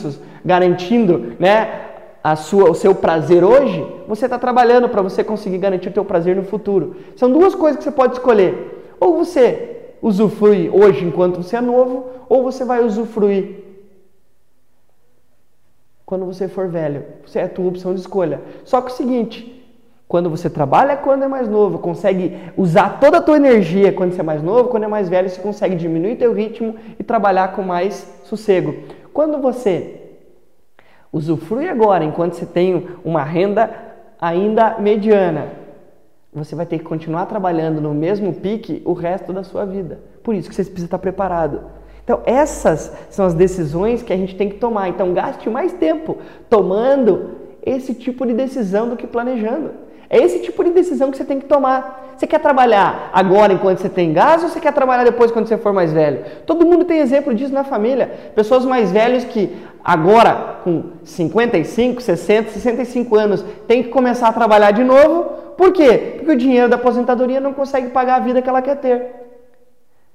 garantindo 0.45 1.37
né, 1.39 1.90
a 2.23 2.37
sua, 2.37 2.71
o 2.71 2.75
seu 2.75 2.95
prazer 2.95 3.43
hoje, 3.43 3.87
você 4.07 4.27
está 4.27 4.39
trabalhando 4.39 4.89
para 4.89 5.03
você 5.03 5.25
conseguir 5.25 5.59
garantir 5.59 5.89
o 5.89 5.95
seu 5.95 6.05
prazer 6.05 6.37
no 6.37 6.45
futuro. 6.45 6.97
São 7.17 7.31
duas 7.31 7.55
coisas 7.55 7.79
que 7.79 7.85
você 7.85 7.91
pode 7.91 8.15
escolher. 8.15 8.95
Ou 9.01 9.17
você 9.17 9.95
usufrui 10.03 10.71
hoje 10.71 11.05
enquanto 11.05 11.43
você 11.43 11.57
é 11.57 11.61
novo, 11.61 12.07
ou 12.29 12.43
você 12.43 12.65
vai 12.65 12.85
usufruir 12.85 13.61
quando 16.05 16.27
você 16.27 16.49
for 16.49 16.69
velho. 16.69 17.05
Você 17.25 17.39
é 17.39 17.45
a 17.45 17.49
tua 17.49 17.69
opção 17.69 17.95
de 17.95 18.01
escolha. 18.01 18.41
Só 18.65 18.81
que 18.81 18.91
é 18.91 18.95
o 18.95 18.97
seguinte, 18.97 19.65
quando 20.09 20.29
você 20.29 20.51
trabalha 20.51 20.97
quando 20.97 21.23
é 21.23 21.29
mais 21.29 21.49
novo, 21.49 21.79
consegue 21.79 22.37
usar 22.57 22.99
toda 22.99 23.19
a 23.19 23.23
tua 23.23 23.37
energia 23.37 23.93
quando 23.93 24.13
você 24.13 24.21
é 24.21 24.25
mais 24.25 24.43
novo, 24.43 24.69
quando 24.69 24.83
é 24.83 24.89
mais 24.89 25.09
velho, 25.09 25.29
você 25.29 25.41
consegue 25.41 25.77
diminuir 25.77 26.17
teu 26.17 26.33
ritmo 26.33 26.75
e 26.99 27.05
trabalhar 27.05 27.53
com 27.53 27.63
mais 27.63 28.13
sossego. 28.25 28.75
Quando 29.13 29.39
você 29.39 30.00
usufrui 31.13 31.69
agora, 31.69 32.05
enquanto 32.05 32.35
você 32.35 32.47
tem 32.47 32.89
uma 33.05 33.23
renda 33.23 33.71
ainda 34.21 34.77
mediana, 34.79 35.49
você 36.33 36.55
vai 36.55 36.65
ter 36.67 36.79
que 36.79 36.85
continuar 36.85 37.27
trabalhando 37.27 37.81
no 37.81 37.93
mesmo 37.93 38.33
pique 38.33 38.83
o 38.85 38.93
resto 38.93 39.33
da 39.33 39.43
sua 39.43 39.65
vida. 39.65 39.99
Por 40.23 40.35
isso 40.35 40.49
que 40.49 40.55
você 40.55 40.63
precisa 40.63 40.87
estar 40.87 40.99
preparado. 40.99 41.63
Então, 42.05 42.21
essas 42.25 42.93
são 43.09 43.27
as 43.27 43.35
decisões 43.35 44.03
que 44.03 44.13
a 44.13 44.17
gente 44.17 44.37
tem 44.37 44.49
que 44.49 44.57
tomar. 44.57 44.89
Então, 44.89 45.13
gaste 45.13 45.49
mais 45.51 45.73
tempo 45.73 46.19
tomando 46.49 47.37
esse 47.65 47.95
tipo 47.95 48.25
de 48.27 48.33
decisão 48.33 48.89
do 48.89 48.97
que 48.97 49.07
planejando. 49.07 49.71
É 50.09 50.19
esse 50.19 50.41
tipo 50.41 50.65
de 50.65 50.71
decisão 50.71 51.11
que 51.11 51.17
você 51.17 51.25
tem 51.25 51.39
que 51.39 51.47
tomar. 51.47 52.15
Você 52.17 52.27
quer 52.27 52.41
trabalhar 52.41 53.11
agora 53.13 53.53
enquanto 53.53 53.79
você 53.79 53.89
tem 53.89 54.13
gás 54.13 54.43
ou 54.43 54.49
você 54.49 54.61
quer 54.61 54.73
trabalhar 54.73 55.05
depois 55.05 55.31
quando 55.31 55.47
você 55.47 55.57
for 55.57 55.73
mais 55.73 55.93
velho? 55.93 56.25
Todo 56.45 56.67
mundo 56.67 56.85
tem 56.85 56.99
exemplo 56.99 57.33
disso 57.33 57.55
na 57.55 57.63
família. 57.63 58.11
Pessoas 58.35 58.65
mais 58.65 58.91
velhas 58.91 59.25
que 59.25 59.57
agora 59.85 60.59
com 60.65 60.85
55, 61.05 62.01
60, 62.01 62.51
65 62.51 63.17
anos 63.17 63.45
têm 63.67 63.83
que 63.83 63.89
começar 63.89 64.29
a 64.29 64.33
trabalhar 64.33 64.71
de 64.73 64.85
novo 64.85 65.41
por 65.61 65.73
quê? 65.73 66.15
Porque 66.17 66.33
o 66.33 66.37
dinheiro 66.37 66.71
da 66.71 66.77
aposentadoria 66.77 67.39
não 67.39 67.53
consegue 67.53 67.89
pagar 67.91 68.15
a 68.15 68.21
vida 68.21 68.41
que 68.41 68.49
ela 68.49 68.63
quer 68.63 68.77
ter. 68.77 69.07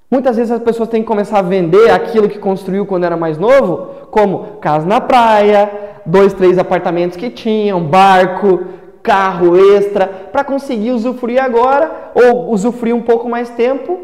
Muitas 0.10 0.38
vezes 0.38 0.52
as 0.52 0.60
pessoas 0.60 0.90
têm 0.90 1.04
que 1.04 1.08
começar 1.08 1.38
a 1.38 1.44
vender 1.44 1.92
aquilo 1.92 2.28
que 2.28 2.40
construiu 2.40 2.84
quando 2.84 3.04
era 3.04 3.16
mais 3.16 3.38
novo, 3.38 4.08
como 4.10 4.58
casa 4.60 4.88
na 4.88 5.00
praia, 5.00 5.72
dois, 6.04 6.34
três 6.34 6.58
apartamentos 6.58 7.16
que 7.16 7.30
tinham, 7.30 7.84
barco, 7.84 8.64
carro 9.04 9.56
extra, 9.56 10.08
para 10.08 10.44
conseguir 10.44 10.90
usufruir 10.94 11.40
agora 11.40 12.12
ou 12.16 12.52
usufruir 12.52 12.96
um 12.96 13.04
pouco 13.04 13.30
mais 13.30 13.48
tempo 13.52 14.00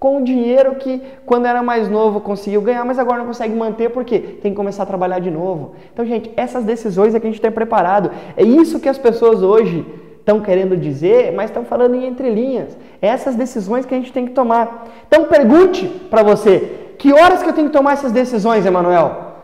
com 0.00 0.16
o 0.16 0.24
dinheiro 0.24 0.76
que 0.76 1.02
quando 1.26 1.44
era 1.44 1.62
mais 1.62 1.86
novo 1.86 2.22
conseguiu 2.22 2.62
ganhar, 2.62 2.82
mas 2.86 2.98
agora 2.98 3.18
não 3.18 3.26
consegue 3.26 3.54
manter 3.54 3.90
porque 3.90 4.18
tem 4.18 4.50
que 4.50 4.56
começar 4.56 4.84
a 4.84 4.86
trabalhar 4.86 5.18
de 5.18 5.30
novo. 5.30 5.74
Então, 5.92 6.06
gente, 6.06 6.32
essas 6.38 6.64
decisões 6.64 7.14
é 7.14 7.20
que 7.20 7.26
a 7.26 7.30
gente 7.30 7.40
tem 7.40 7.50
preparado. 7.50 8.10
É 8.34 8.42
isso 8.42 8.80
que 8.80 8.88
as 8.88 8.96
pessoas 8.96 9.42
hoje 9.42 9.84
estão 10.18 10.40
querendo 10.40 10.74
dizer, 10.74 11.34
mas 11.34 11.50
estão 11.50 11.66
falando 11.66 11.96
em 11.96 12.06
entrelinhas. 12.06 12.78
É 13.02 13.08
essas 13.08 13.36
decisões 13.36 13.84
que 13.84 13.94
a 13.94 13.98
gente 13.98 14.10
tem 14.10 14.24
que 14.24 14.32
tomar. 14.32 14.88
Então 15.06 15.26
pergunte 15.26 15.86
para 15.86 16.22
você, 16.22 16.94
que 16.98 17.12
horas 17.12 17.42
que 17.42 17.50
eu 17.50 17.52
tenho 17.52 17.68
que 17.68 17.76
tomar 17.76 17.92
essas 17.92 18.10
decisões, 18.10 18.64
Emanuel? 18.64 19.34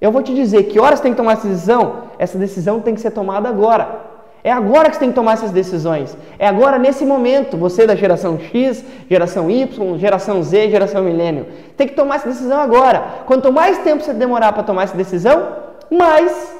Eu 0.00 0.12
vou 0.12 0.22
te 0.22 0.32
dizer 0.32 0.62
que 0.64 0.78
horas 0.78 1.00
tem 1.00 1.10
que 1.10 1.16
tomar 1.16 1.32
essa 1.32 1.48
decisão? 1.48 2.04
Essa 2.20 2.38
decisão 2.38 2.78
tem 2.80 2.94
que 2.94 3.00
ser 3.00 3.10
tomada 3.10 3.48
agora. 3.48 4.13
É 4.44 4.52
agora 4.52 4.90
que 4.90 4.96
você 4.96 5.00
tem 5.00 5.08
que 5.08 5.14
tomar 5.14 5.32
essas 5.32 5.50
decisões. 5.50 6.14
É 6.38 6.46
agora, 6.46 6.78
nesse 6.78 7.02
momento, 7.06 7.56
você 7.56 7.86
da 7.86 7.96
geração 7.96 8.38
X, 8.38 8.84
geração 9.08 9.50
Y, 9.50 9.98
geração 9.98 10.42
Z, 10.42 10.68
geração 10.68 11.02
milênio. 11.02 11.46
Tem 11.78 11.88
que 11.88 11.94
tomar 11.94 12.16
essa 12.16 12.28
decisão 12.28 12.60
agora. 12.60 13.24
Quanto 13.26 13.50
mais 13.50 13.78
tempo 13.78 14.04
você 14.04 14.12
demorar 14.12 14.52
para 14.52 14.62
tomar 14.62 14.82
essa 14.82 14.96
decisão, 14.96 15.56
mais 15.90 16.54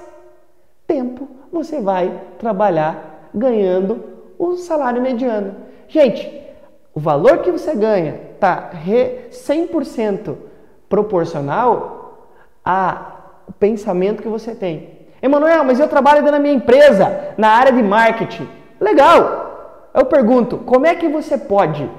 tempo 0.87 1.29
você 1.53 1.79
vai 1.79 2.23
trabalhar 2.39 3.29
ganhando 3.35 4.03
o 4.39 4.57
salário 4.57 5.03
mediano. 5.03 5.55
Gente, 5.87 6.43
o 6.95 7.01
valor 7.01 7.39
que 7.39 7.51
você 7.51 7.75
ganha 7.75 8.19
está 8.33 8.71
100% 9.31 10.37
proporcional 10.89 12.31
ao 12.65 13.53
pensamento 13.59 14.23
que 14.23 14.29
você 14.29 14.55
tem. 14.55 14.94
Emanuel, 15.25 15.65
mas 15.65 15.81
eu 15.81 15.89
trabalho 15.89 16.19
dentro 16.19 16.33
da 16.33 16.39
minha 16.39 16.53
empresa, 16.53 17.33
na 17.39 17.49
área 17.49 17.73
de 17.73 17.83
marketing. 17.83 18.47
Legal! 18.79 19.89
Eu 19.95 20.05
pergunto, 20.05 20.59
como 20.59 20.87
é 20.87 20.95
que 20.95 21.09
você 21.09 21.39
pode 21.39 21.91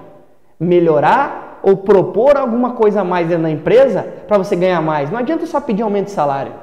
melhorar 0.59 1.59
ou 1.63 1.75
propor 1.75 2.37
alguma 2.37 2.73
coisa 2.73 3.01
a 3.01 3.03
mais 3.03 3.27
dentro 3.27 3.41
da 3.41 3.49
empresa 3.49 4.05
para 4.27 4.37
você 4.37 4.55
ganhar 4.55 4.79
mais? 4.79 5.09
Não 5.09 5.17
adianta 5.17 5.47
só 5.47 5.59
pedir 5.59 5.81
aumento 5.81 6.05
de 6.05 6.11
salário. 6.11 6.53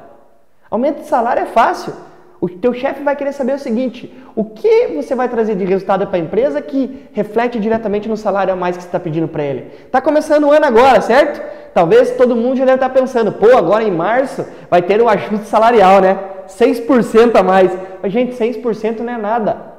Aumento 0.71 1.01
de 1.01 1.09
salário 1.09 1.43
é 1.43 1.47
fácil. 1.47 1.95
O 2.41 2.49
teu 2.49 2.73
chefe 2.73 3.03
vai 3.03 3.17
querer 3.17 3.33
saber 3.33 3.55
o 3.55 3.59
seguinte: 3.59 4.17
o 4.37 4.45
que 4.45 4.87
você 4.95 5.17
vai 5.17 5.29
trazer 5.29 5.57
de 5.57 5.65
resultado 5.65 6.07
para 6.07 6.17
a 6.17 6.21
empresa 6.21 6.63
que 6.63 7.09
reflete 7.13 7.59
diretamente 7.59 8.09
no 8.09 8.17
salário 8.17 8.53
a 8.53 8.57
mais 8.57 8.77
que 8.77 8.85
você 8.85 8.89
está 8.89 9.01
pedindo 9.01 9.27
para 9.27 9.43
ele? 9.43 9.69
Está 9.87 10.01
começando 10.01 10.45
o 10.45 10.53
ano 10.53 10.67
agora, 10.67 11.01
certo? 11.01 11.43
Talvez 11.75 12.13
todo 12.13 12.37
mundo 12.37 12.57
já 12.57 12.65
deve 12.65 12.77
estar 12.77 12.89
tá 12.89 12.95
pensando, 12.95 13.33
pô, 13.33 13.57
agora 13.57 13.83
em 13.83 13.91
março 13.91 14.45
vai 14.71 14.81
ter 14.81 15.01
o 15.01 15.07
um 15.07 15.09
ajuste 15.09 15.47
salarial, 15.47 16.01
né? 16.01 16.19
6% 16.59 17.37
a 17.37 17.43
mais. 17.43 17.71
Mas, 18.03 18.13
gente, 18.13 18.35
6% 18.35 19.01
não 19.01 19.13
é 19.13 19.19
nada. 19.19 19.73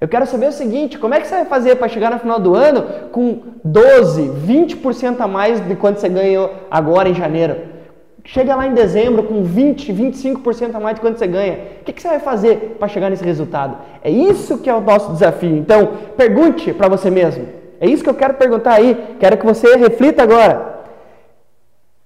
Eu 0.00 0.08
quero 0.08 0.26
saber 0.26 0.48
o 0.48 0.52
seguinte: 0.52 0.98
como 0.98 1.14
é 1.14 1.20
que 1.20 1.28
você 1.28 1.36
vai 1.36 1.44
fazer 1.44 1.76
para 1.76 1.88
chegar 1.88 2.10
no 2.10 2.18
final 2.18 2.40
do 2.40 2.56
ano 2.56 3.10
com 3.12 3.40
12, 3.64 4.30
20% 4.46 5.20
a 5.20 5.28
mais 5.28 5.60
de 5.60 5.76
quanto 5.76 6.00
você 6.00 6.08
ganhou 6.08 6.50
agora 6.68 7.08
em 7.08 7.14
janeiro? 7.14 7.56
Chega 8.24 8.56
lá 8.56 8.66
em 8.66 8.74
dezembro 8.74 9.22
com 9.24 9.44
20, 9.44 9.92
25% 9.92 10.74
a 10.74 10.80
mais 10.80 10.96
de 10.96 11.00
quanto 11.00 11.18
você 11.18 11.26
ganha. 11.26 11.58
O 11.80 11.84
que, 11.84 11.92
que 11.92 12.02
você 12.02 12.08
vai 12.08 12.18
fazer 12.18 12.76
para 12.78 12.88
chegar 12.88 13.10
nesse 13.10 13.24
resultado? 13.24 13.76
É 14.02 14.10
isso 14.10 14.58
que 14.58 14.70
é 14.70 14.74
o 14.74 14.80
nosso 14.80 15.12
desafio. 15.12 15.56
Então, 15.56 15.92
pergunte 16.16 16.72
para 16.72 16.88
você 16.88 17.10
mesmo. 17.10 17.46
É 17.80 17.86
isso 17.86 18.02
que 18.02 18.10
eu 18.10 18.14
quero 18.14 18.34
perguntar 18.34 18.74
aí. 18.74 19.16
Quero 19.20 19.36
que 19.36 19.44
você 19.44 19.76
reflita 19.76 20.22
agora. 20.22 20.82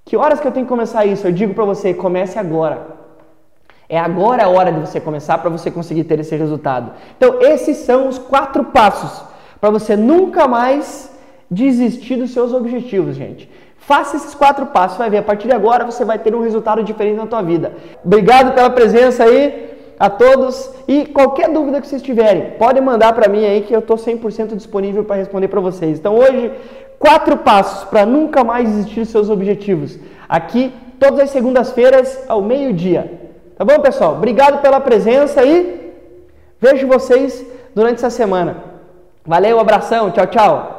Que 0.05 0.17
horas 0.17 0.41
que 0.41 0.47
eu 0.47 0.53
tenho 0.53 0.67
que 0.67 0.71
começar 0.71 1.05
isso? 1.05 1.27
Eu 1.27 1.33
digo 1.33 1.53
para 1.53 1.65
você, 1.65 1.93
comece 1.93 2.39
agora. 2.39 3.06
É 3.89 3.99
agora 3.99 4.45
a 4.45 4.49
hora 4.49 4.73
de 4.73 4.81
você 4.81 5.01
começar 5.01 5.39
para 5.39 5.51
você 5.51 5.71
conseguir 5.71 6.05
ter 6.05 6.19
esse 6.19 6.35
resultado. 6.35 6.93
Então, 7.17 7.41
esses 7.41 7.79
são 7.79 8.09
os 8.09 8.19
quatro 8.19 8.65
passos 8.65 9.25
para 9.61 9.71
você 9.71 9.97
nunca 9.97 10.49
mais 10.49 11.11
desistir 11.51 12.17
dos 12.17 12.31
seus 12.33 12.53
objetivos, 12.53 13.17
gente. 13.17 13.49
Faça 13.79 14.17
esses 14.17 14.35
quatro 14.35 14.67
passos, 14.67 14.99
vai 14.99 15.09
ver. 15.09 15.19
A 15.19 15.23
partir 15.23 15.47
de 15.47 15.55
agora 15.55 15.85
você 15.85 16.05
vai 16.05 16.19
ter 16.19 16.35
um 16.35 16.43
resultado 16.43 16.83
diferente 16.83 17.17
na 17.17 17.27
tua 17.27 17.43
vida. 17.43 17.73
Obrigado 18.05 18.53
pela 18.53 18.69
presença 18.69 19.23
aí 19.23 19.77
a 19.99 20.11
todos 20.11 20.71
e 20.87 21.07
qualquer 21.07 21.49
dúvida 21.51 21.81
que 21.81 21.87
vocês 21.87 22.03
tiverem, 22.03 22.51
podem 22.59 22.83
mandar 22.83 23.15
para 23.15 23.29
mim 23.29 23.45
aí 23.45 23.63
que 23.63 23.75
eu 23.75 23.79
estou 23.79 23.97
100% 23.97 24.55
disponível 24.55 25.05
para 25.05 25.17
responder 25.17 25.49
para 25.49 25.61
vocês. 25.61 25.99
Então 25.99 26.17
hoje, 26.17 26.53
quatro 26.99 27.39
passos 27.39 27.85
para 27.85 28.05
nunca 28.05 28.45
mais 28.45 28.69
desistir 28.69 29.01
dos 29.01 29.09
seus 29.09 29.31
objetivos. 29.31 29.99
Aqui, 30.29 30.73
todas 30.99 31.21
as 31.21 31.31
segundas-feiras 31.31 32.25
ao 32.29 32.43
meio-dia. 32.43 33.26
Tá 33.57 33.65
bom, 33.65 33.81
pessoal? 33.81 34.13
Obrigado 34.13 34.61
pela 34.61 34.79
presença 34.81 35.43
e 35.43 35.93
vejo 36.61 36.87
vocês 36.87 37.45
durante 37.75 37.97
essa 37.97 38.11
semana. 38.11 38.63
Valeu, 39.25 39.59
abração, 39.59 40.11
tchau, 40.11 40.27
tchau. 40.27 40.76